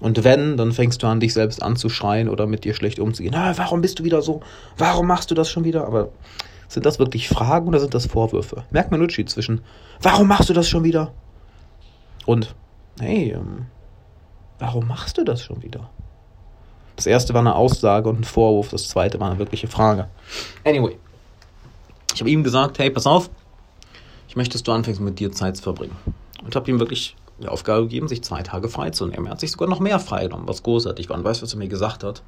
Und 0.00 0.22
wenn, 0.22 0.56
dann 0.56 0.72
fängst 0.72 1.02
du 1.02 1.06
an, 1.06 1.18
dich 1.18 1.32
selbst 1.32 1.62
anzuschreien 1.62 2.28
oder 2.28 2.46
mit 2.46 2.64
dir 2.64 2.74
schlecht 2.74 3.00
umzugehen. 3.00 3.34
Ah, 3.34 3.54
warum 3.56 3.80
bist 3.80 3.98
du 3.98 4.04
wieder 4.04 4.22
so? 4.22 4.40
Warum 4.76 5.06
machst 5.06 5.30
du 5.30 5.34
das 5.34 5.50
schon 5.50 5.64
wieder? 5.64 5.86
Aber 5.86 6.10
sind 6.68 6.86
das 6.86 6.98
wirklich 6.98 7.28
Fragen 7.28 7.68
oder 7.68 7.80
sind 7.80 7.94
das 7.94 8.06
Vorwürfe? 8.06 8.64
Merkt 8.70 8.90
man 8.90 9.00
Unterschied 9.00 9.30
zwischen, 9.30 9.62
warum 10.00 10.28
machst 10.28 10.48
du 10.48 10.52
das 10.52 10.68
schon 10.68 10.84
wieder? 10.84 11.12
Und, 12.26 12.54
hey, 12.98 13.32
ähm, 13.32 13.66
warum 14.58 14.86
machst 14.86 15.18
du 15.18 15.24
das 15.24 15.42
schon 15.42 15.62
wieder? 15.62 15.90
Das 16.96 17.06
erste 17.06 17.34
war 17.34 17.40
eine 17.40 17.54
Aussage 17.54 18.08
und 18.08 18.20
ein 18.20 18.24
Vorwurf, 18.24 18.70
das 18.70 18.88
zweite 18.88 19.18
war 19.20 19.30
eine 19.30 19.38
wirkliche 19.38 19.66
Frage. 19.66 20.08
Anyway, 20.64 20.96
ich 22.14 22.20
habe 22.20 22.30
ihm 22.30 22.44
gesagt, 22.44 22.78
hey, 22.78 22.90
pass 22.90 23.06
auf, 23.06 23.30
ich 24.28 24.36
möchte, 24.36 24.52
dass 24.52 24.62
du 24.62 24.72
anfängst, 24.72 25.00
mit 25.00 25.18
dir 25.18 25.32
Zeit 25.32 25.56
zu 25.56 25.62
verbringen. 25.62 25.96
Und 26.44 26.54
habe 26.56 26.70
ihm 26.70 26.78
wirklich 26.78 27.16
die 27.40 27.48
Aufgabe 27.48 27.82
gegeben, 27.82 28.08
sich 28.08 28.22
zwei 28.22 28.42
Tage 28.42 28.68
freizunehmen. 28.68 29.26
Er 29.26 29.32
hat 29.32 29.40
sich 29.40 29.50
sogar 29.50 29.68
noch 29.68 29.80
mehr 29.80 29.98
freigenommen, 29.98 30.46
was 30.46 30.62
großartig 30.62 31.08
war. 31.08 31.16
Und 31.16 31.24
weißt 31.24 31.40
du, 31.40 31.44
was 31.44 31.54
er 31.54 31.58
mir 31.58 31.68
gesagt 31.68 32.04
hat? 32.04 32.22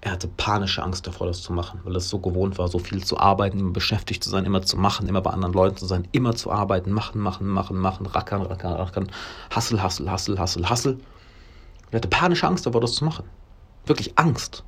Er 0.00 0.12
hatte 0.12 0.28
panische 0.28 0.82
Angst 0.82 1.06
davor, 1.06 1.26
das 1.26 1.42
zu 1.42 1.52
machen, 1.52 1.80
weil 1.84 1.96
es 1.96 2.08
so 2.08 2.20
gewohnt 2.20 2.56
war, 2.58 2.68
so 2.68 2.78
viel 2.78 3.02
zu 3.02 3.18
arbeiten, 3.18 3.58
immer 3.58 3.72
beschäftigt 3.72 4.22
zu 4.22 4.30
sein, 4.30 4.44
immer 4.44 4.62
zu 4.62 4.76
machen, 4.76 5.08
immer 5.08 5.20
bei 5.20 5.30
anderen 5.30 5.52
Leuten 5.52 5.76
zu 5.76 5.86
sein, 5.86 6.06
immer 6.12 6.36
zu 6.36 6.52
arbeiten, 6.52 6.92
machen, 6.92 7.20
machen, 7.20 7.48
machen, 7.48 7.76
machen, 7.78 8.06
rackern, 8.06 8.42
rackern, 8.42 8.74
rackern, 8.74 9.10
hassel, 9.50 9.82
hassel, 9.82 10.10
hassel, 10.10 10.38
hassel, 10.38 10.68
hassel. 10.68 10.98
Er 11.90 11.96
hatte 11.96 12.08
panische 12.08 12.46
Angst 12.46 12.64
davor, 12.64 12.80
das 12.80 12.94
zu 12.94 13.04
machen. 13.04 13.24
Wirklich 13.86 14.16
Angst. 14.18 14.62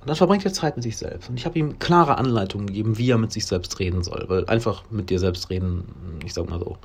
Und 0.00 0.08
dann 0.08 0.16
verbringt 0.16 0.44
er 0.44 0.52
Zeit 0.52 0.76
mit 0.76 0.82
sich 0.82 0.98
selbst. 0.98 1.30
Und 1.30 1.38
ich 1.38 1.46
habe 1.46 1.58
ihm 1.58 1.78
klare 1.78 2.18
Anleitungen 2.18 2.66
gegeben, 2.66 2.98
wie 2.98 3.10
er 3.10 3.18
mit 3.18 3.32
sich 3.32 3.46
selbst 3.46 3.78
reden 3.78 4.02
soll. 4.02 4.24
Weil 4.28 4.46
einfach 4.46 4.84
mit 4.90 5.08
dir 5.08 5.18
selbst 5.18 5.48
reden, 5.50 6.18
ich 6.24 6.34
sag 6.34 6.48
mal 6.48 6.58
so, 6.58 6.76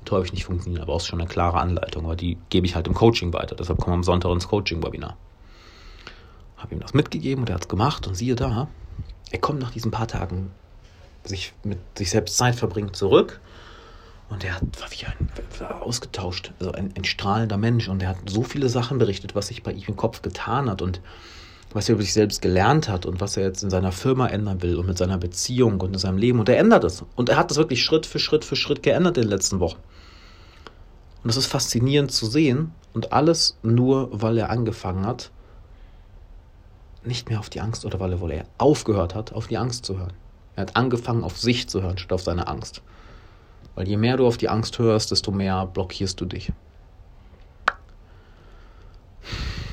wird 0.00 0.10
häufig 0.10 0.32
nicht 0.32 0.44
funktionieren, 0.44 0.82
aber 0.82 0.92
auch 0.92 1.00
schon 1.00 1.20
eine 1.20 1.28
klare 1.28 1.58
Anleitung. 1.58 2.04
Aber 2.04 2.16
die 2.16 2.38
gebe 2.50 2.66
ich 2.66 2.76
halt 2.76 2.86
im 2.86 2.94
Coaching 2.94 3.32
weiter. 3.32 3.56
Deshalb 3.56 3.80
kommen 3.80 3.92
wir 3.92 3.98
am 3.98 4.04
Sonntag 4.04 4.30
ins 4.32 4.48
Coaching-Webinar 4.48 5.16
habe 6.56 6.74
ihm 6.74 6.80
das 6.80 6.94
mitgegeben 6.94 7.42
und 7.42 7.50
er 7.50 7.56
hat 7.56 7.62
es 7.62 7.68
gemacht 7.68 8.06
und 8.06 8.14
siehe 8.14 8.34
da, 8.34 8.68
er 9.30 9.38
kommt 9.38 9.60
nach 9.60 9.70
diesen 9.70 9.90
paar 9.90 10.08
Tagen 10.08 10.50
sich 11.24 11.52
mit 11.64 11.78
sich 11.98 12.10
selbst 12.10 12.36
Zeit 12.36 12.54
verbringen 12.54 12.94
zurück 12.94 13.40
und 14.28 14.44
er 14.44 14.54
hat, 14.54 14.62
war 14.80 14.90
wie 14.90 15.06
ein 15.06 15.28
war 15.58 15.82
ausgetauscht, 15.82 16.52
also 16.58 16.72
ein, 16.72 16.92
ein 16.96 17.04
strahlender 17.04 17.56
Mensch 17.56 17.88
und 17.88 18.02
er 18.02 18.10
hat 18.10 18.18
so 18.26 18.42
viele 18.42 18.68
Sachen 18.68 18.98
berichtet, 18.98 19.34
was 19.34 19.48
sich 19.48 19.62
bei 19.62 19.72
ihm 19.72 19.84
im 19.88 19.96
Kopf 19.96 20.22
getan 20.22 20.70
hat 20.70 20.82
und 20.82 21.00
was 21.72 21.88
er 21.88 21.94
über 21.94 22.02
sich 22.02 22.12
selbst 22.12 22.40
gelernt 22.40 22.88
hat 22.88 23.06
und 23.06 23.20
was 23.20 23.36
er 23.36 23.44
jetzt 23.44 23.62
in 23.62 23.70
seiner 23.70 23.92
Firma 23.92 24.28
ändern 24.28 24.62
will 24.62 24.76
und 24.76 24.86
mit 24.86 24.98
seiner 24.98 25.18
Beziehung 25.18 25.80
und 25.80 25.92
in 25.92 25.98
seinem 25.98 26.16
Leben. 26.16 26.38
Und 26.38 26.48
er 26.48 26.58
ändert 26.58 26.84
es. 26.84 27.04
Und 27.16 27.28
er 27.28 27.36
hat 27.36 27.50
das 27.50 27.58
wirklich 27.58 27.82
Schritt 27.82 28.06
für 28.06 28.18
Schritt 28.18 28.44
für 28.44 28.56
Schritt 28.56 28.82
geändert 28.82 29.18
in 29.18 29.24
den 29.24 29.30
letzten 29.30 29.60
Wochen. 29.60 29.78
Und 31.22 31.28
das 31.28 31.36
ist 31.36 31.46
faszinierend 31.46 32.12
zu 32.12 32.26
sehen. 32.26 32.72
Und 32.94 33.12
alles 33.12 33.58
nur, 33.62 34.08
weil 34.12 34.38
er 34.38 34.48
angefangen 34.48 35.04
hat, 35.04 35.30
nicht 37.06 37.28
mehr 37.28 37.38
auf 37.38 37.50
die 37.50 37.60
Angst 37.60 37.84
oder 37.84 38.00
weil 38.00 38.12
er, 38.12 38.38
er 38.38 38.46
aufgehört 38.58 39.14
hat, 39.14 39.32
auf 39.32 39.46
die 39.46 39.58
Angst 39.58 39.84
zu 39.84 39.98
hören. 39.98 40.12
Er 40.56 40.62
hat 40.62 40.76
angefangen, 40.76 41.24
auf 41.24 41.38
sich 41.38 41.68
zu 41.68 41.82
hören, 41.82 41.98
statt 41.98 42.12
auf 42.12 42.22
seine 42.22 42.48
Angst. 42.48 42.82
Weil 43.74 43.86
je 43.86 43.96
mehr 43.96 44.16
du 44.16 44.26
auf 44.26 44.38
die 44.38 44.48
Angst 44.48 44.78
hörst, 44.78 45.10
desto 45.10 45.30
mehr 45.30 45.66
blockierst 45.66 46.20
du 46.20 46.24
dich. 46.24 46.52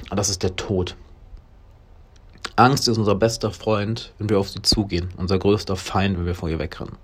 Und 0.10 0.18
das 0.18 0.30
ist 0.30 0.44
der 0.44 0.56
Tod. 0.56 0.96
Angst 2.56 2.88
ist 2.88 2.98
unser 2.98 3.16
bester 3.16 3.52
Freund, 3.52 4.14
wenn 4.20 4.30
wir 4.30 4.40
auf 4.40 4.50
sie 4.50 4.62
zugehen. 4.62 5.10
Unser 5.18 5.40
größter 5.40 5.76
Feind, 5.76 6.18
wenn 6.18 6.26
wir 6.26 6.36
vor 6.36 6.50
ihr 6.50 6.60
wegrennen. 6.60 6.98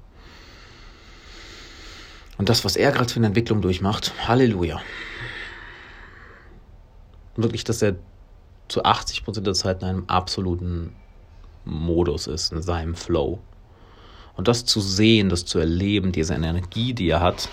Und 2.38 2.50
das, 2.50 2.64
was 2.64 2.76
er 2.76 2.92
gerade 2.92 3.12
für 3.12 3.18
eine 3.18 3.28
Entwicklung 3.28 3.62
durchmacht, 3.62 4.14
Halleluja. 4.28 4.80
Wirklich, 7.36 7.64
dass 7.64 7.82
er 7.82 7.96
zu 8.70 8.84
80% 8.84 9.42
der 9.42 9.54
Zeit 9.54 9.82
in 9.82 9.88
einem 9.90 10.04
absoluten 10.08 10.96
Modus 11.66 12.28
ist, 12.28 12.54
in 12.54 12.62
seinem 12.62 12.96
Flow. 12.96 13.40
Und 14.36 14.48
das 14.48 14.64
zu 14.64 14.80
sehen, 14.80 15.30
das 15.30 15.46
zu 15.46 15.60
erleben, 15.60 16.12
diese 16.12 16.34
Energie, 16.34 16.94
die 16.94 17.10
er 17.10 17.20
hat, 17.20 17.50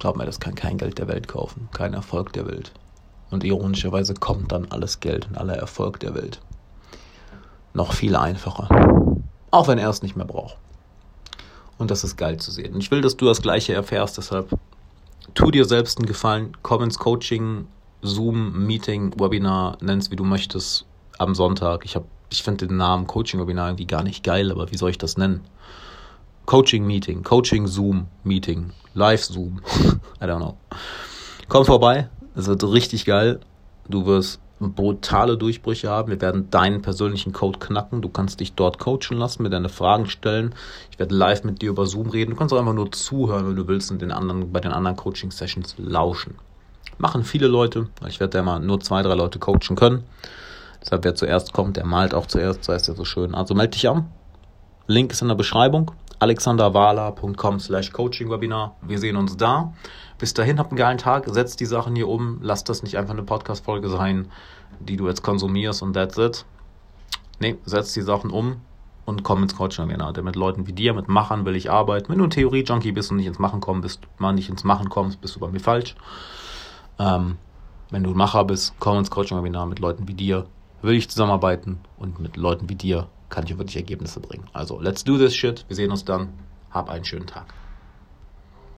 glaub 0.00 0.16
mir, 0.16 0.26
das 0.26 0.40
kann 0.40 0.54
kein 0.54 0.78
Geld 0.78 0.98
der 0.98 1.06
Welt 1.06 1.28
kaufen, 1.28 1.68
kein 1.72 1.94
Erfolg 1.94 2.32
der 2.32 2.46
Welt. 2.46 2.72
Und 3.30 3.44
ironischerweise 3.44 4.14
kommt 4.14 4.50
dann 4.50 4.66
alles 4.70 4.98
Geld 4.98 5.28
und 5.28 5.38
aller 5.38 5.54
Erfolg 5.54 6.00
der 6.00 6.14
Welt. 6.14 6.40
Noch 7.72 7.92
viel 7.92 8.16
einfacher. 8.16 8.68
Auch 9.52 9.68
wenn 9.68 9.78
er 9.78 9.88
es 9.88 10.02
nicht 10.02 10.16
mehr 10.16 10.26
braucht. 10.26 10.56
Und 11.78 11.90
das 11.90 12.02
ist 12.02 12.16
geil 12.16 12.38
zu 12.38 12.50
sehen. 12.50 12.74
Und 12.74 12.80
ich 12.80 12.90
will, 12.90 13.00
dass 13.00 13.16
du 13.16 13.26
das 13.26 13.40
Gleiche 13.40 13.72
erfährst, 13.72 14.18
deshalb 14.18 14.50
tu 15.34 15.50
dir 15.50 15.64
selbst 15.64 15.98
einen 15.98 16.06
Gefallen, 16.06 16.56
komm 16.62 16.82
ins 16.82 16.98
Coaching, 16.98 17.68
Zoom, 18.02 18.66
Meeting, 18.66 19.18
Webinar, 19.18 19.78
nenn's 19.80 20.10
wie 20.10 20.16
du 20.16 20.24
möchtest, 20.24 20.86
am 21.18 21.34
Sonntag. 21.34 21.84
Ich, 21.84 21.98
ich 22.30 22.42
finde 22.42 22.66
den 22.66 22.76
Namen 22.76 23.06
Coaching-Webinar 23.06 23.68
irgendwie 23.68 23.86
gar 23.86 24.02
nicht 24.02 24.24
geil, 24.24 24.50
aber 24.50 24.70
wie 24.70 24.76
soll 24.76 24.90
ich 24.90 24.98
das 24.98 25.16
nennen? 25.16 25.42
Coaching-Meeting, 26.46 27.22
Coaching-Zoom-Meeting, 27.22 28.72
Live-Zoom, 28.94 29.60
I 30.20 30.24
don't 30.24 30.38
know. 30.38 30.56
Komm 31.48 31.64
vorbei, 31.64 32.08
es 32.34 32.46
wird 32.46 32.64
richtig 32.64 33.04
geil. 33.04 33.40
Du 33.88 34.06
wirst 34.06 34.40
brutale 34.60 35.38
Durchbrüche 35.38 35.88
haben. 35.88 36.10
Wir 36.10 36.20
werden 36.20 36.50
deinen 36.50 36.82
persönlichen 36.82 37.32
Code 37.32 37.58
knacken. 37.58 38.02
Du 38.02 38.08
kannst 38.08 38.40
dich 38.40 38.52
dort 38.52 38.78
coachen 38.78 39.16
lassen, 39.16 39.42
mir 39.42 39.50
deine 39.50 39.68
Fragen 39.68 40.06
stellen. 40.06 40.54
Ich 40.90 40.98
werde 40.98 41.14
live 41.14 41.44
mit 41.44 41.62
dir 41.62 41.70
über 41.70 41.86
Zoom 41.86 42.10
reden. 42.10 42.32
Du 42.32 42.36
kannst 42.36 42.52
auch 42.52 42.58
einfach 42.58 42.74
nur 42.74 42.92
zuhören, 42.92 43.48
wenn 43.48 43.56
du 43.56 43.66
willst, 43.68 43.90
und 43.90 44.02
den 44.02 44.12
anderen, 44.12 44.52
bei 44.52 44.60
den 44.60 44.72
anderen 44.72 44.96
Coaching-Sessions 44.96 45.76
lauschen. 45.78 46.34
Machen 47.00 47.24
viele 47.24 47.46
Leute. 47.46 47.88
Ich 48.06 48.20
werde 48.20 48.36
ja 48.36 48.44
mal 48.44 48.60
nur 48.60 48.78
zwei, 48.80 49.00
drei 49.00 49.14
Leute 49.14 49.38
coachen 49.38 49.74
können. 49.74 50.04
Deshalb, 50.82 51.02
wer 51.04 51.14
zuerst 51.14 51.54
kommt, 51.54 51.78
der 51.78 51.86
malt 51.86 52.12
auch 52.12 52.26
zuerst. 52.26 52.62
So 52.64 52.74
heißt 52.74 52.88
ja 52.88 52.94
so 52.94 53.06
schön. 53.06 53.34
Also 53.34 53.54
melde 53.54 53.70
dich 53.70 53.88
an. 53.88 54.10
Link 54.86 55.10
ist 55.10 55.22
in 55.22 55.28
der 55.28 55.34
Beschreibung. 55.34 55.92
alexanderwala.com 56.18 57.58
slash 57.58 57.90
coaching-webinar. 57.92 58.76
Wir 58.82 58.98
sehen 58.98 59.16
uns 59.16 59.38
da. 59.38 59.72
Bis 60.18 60.34
dahin, 60.34 60.58
habt 60.58 60.72
einen 60.72 60.76
geilen 60.76 60.98
Tag, 60.98 61.24
setzt 61.30 61.60
die 61.60 61.64
Sachen 61.64 61.96
hier 61.96 62.06
um, 62.06 62.40
lasst 62.42 62.68
das 62.68 62.82
nicht 62.82 62.98
einfach 62.98 63.14
eine 63.14 63.22
Podcast-Folge 63.22 63.88
sein, 63.88 64.28
die 64.78 64.98
du 64.98 65.08
jetzt 65.08 65.22
konsumierst 65.22 65.82
und 65.82 65.94
that's 65.94 66.18
it. 66.18 66.44
Nee, 67.38 67.56
setzt 67.64 67.96
die 67.96 68.02
Sachen 68.02 68.30
um 68.30 68.56
und 69.06 69.22
komm 69.22 69.42
ins 69.42 69.56
Coaching-Webinar. 69.56 70.12
Denn 70.12 70.24
mit 70.24 70.36
Leuten 70.36 70.66
wie 70.66 70.74
dir, 70.74 70.92
mit 70.92 71.08
Machern 71.08 71.46
will 71.46 71.56
ich 71.56 71.70
arbeiten. 71.70 72.10
Wenn 72.10 72.18
du 72.18 72.24
ein 72.24 72.30
Theorie-Junkie 72.30 72.92
bist 72.92 73.10
und 73.10 73.16
nicht 73.16 73.26
ins 73.26 73.38
Machen 73.38 73.62
kommen 73.62 73.80
bist, 73.80 74.00
mal 74.18 74.34
nicht 74.34 74.50
ins 74.50 74.64
Machen 74.64 74.90
kommst, 74.90 75.22
bist 75.22 75.36
du 75.36 75.40
bei 75.40 75.48
mir 75.48 75.60
falsch. 75.60 75.96
Ähm, 77.00 77.38
wenn 77.90 78.04
du 78.04 78.10
Macher 78.10 78.44
bist, 78.44 78.74
komm 78.78 78.98
ins 78.98 79.10
Coaching-Webinar 79.10 79.66
mit 79.66 79.80
Leuten 79.80 80.06
wie 80.06 80.14
dir. 80.14 80.46
Will 80.82 80.94
ich 80.94 81.10
zusammenarbeiten 81.10 81.78
und 81.98 82.20
mit 82.20 82.36
Leuten 82.36 82.68
wie 82.68 82.74
dir 82.74 83.08
kann 83.30 83.44
ich 83.44 83.56
wirklich 83.56 83.76
Ergebnisse 83.76 84.20
bringen. 84.20 84.44
Also, 84.52 84.80
let's 84.80 85.02
do 85.02 85.16
this 85.16 85.34
shit. 85.34 85.64
Wir 85.68 85.76
sehen 85.76 85.90
uns 85.90 86.04
dann. 86.04 86.28
Hab 86.70 86.90
einen 86.90 87.04
schönen 87.04 87.26
Tag. 87.26 87.52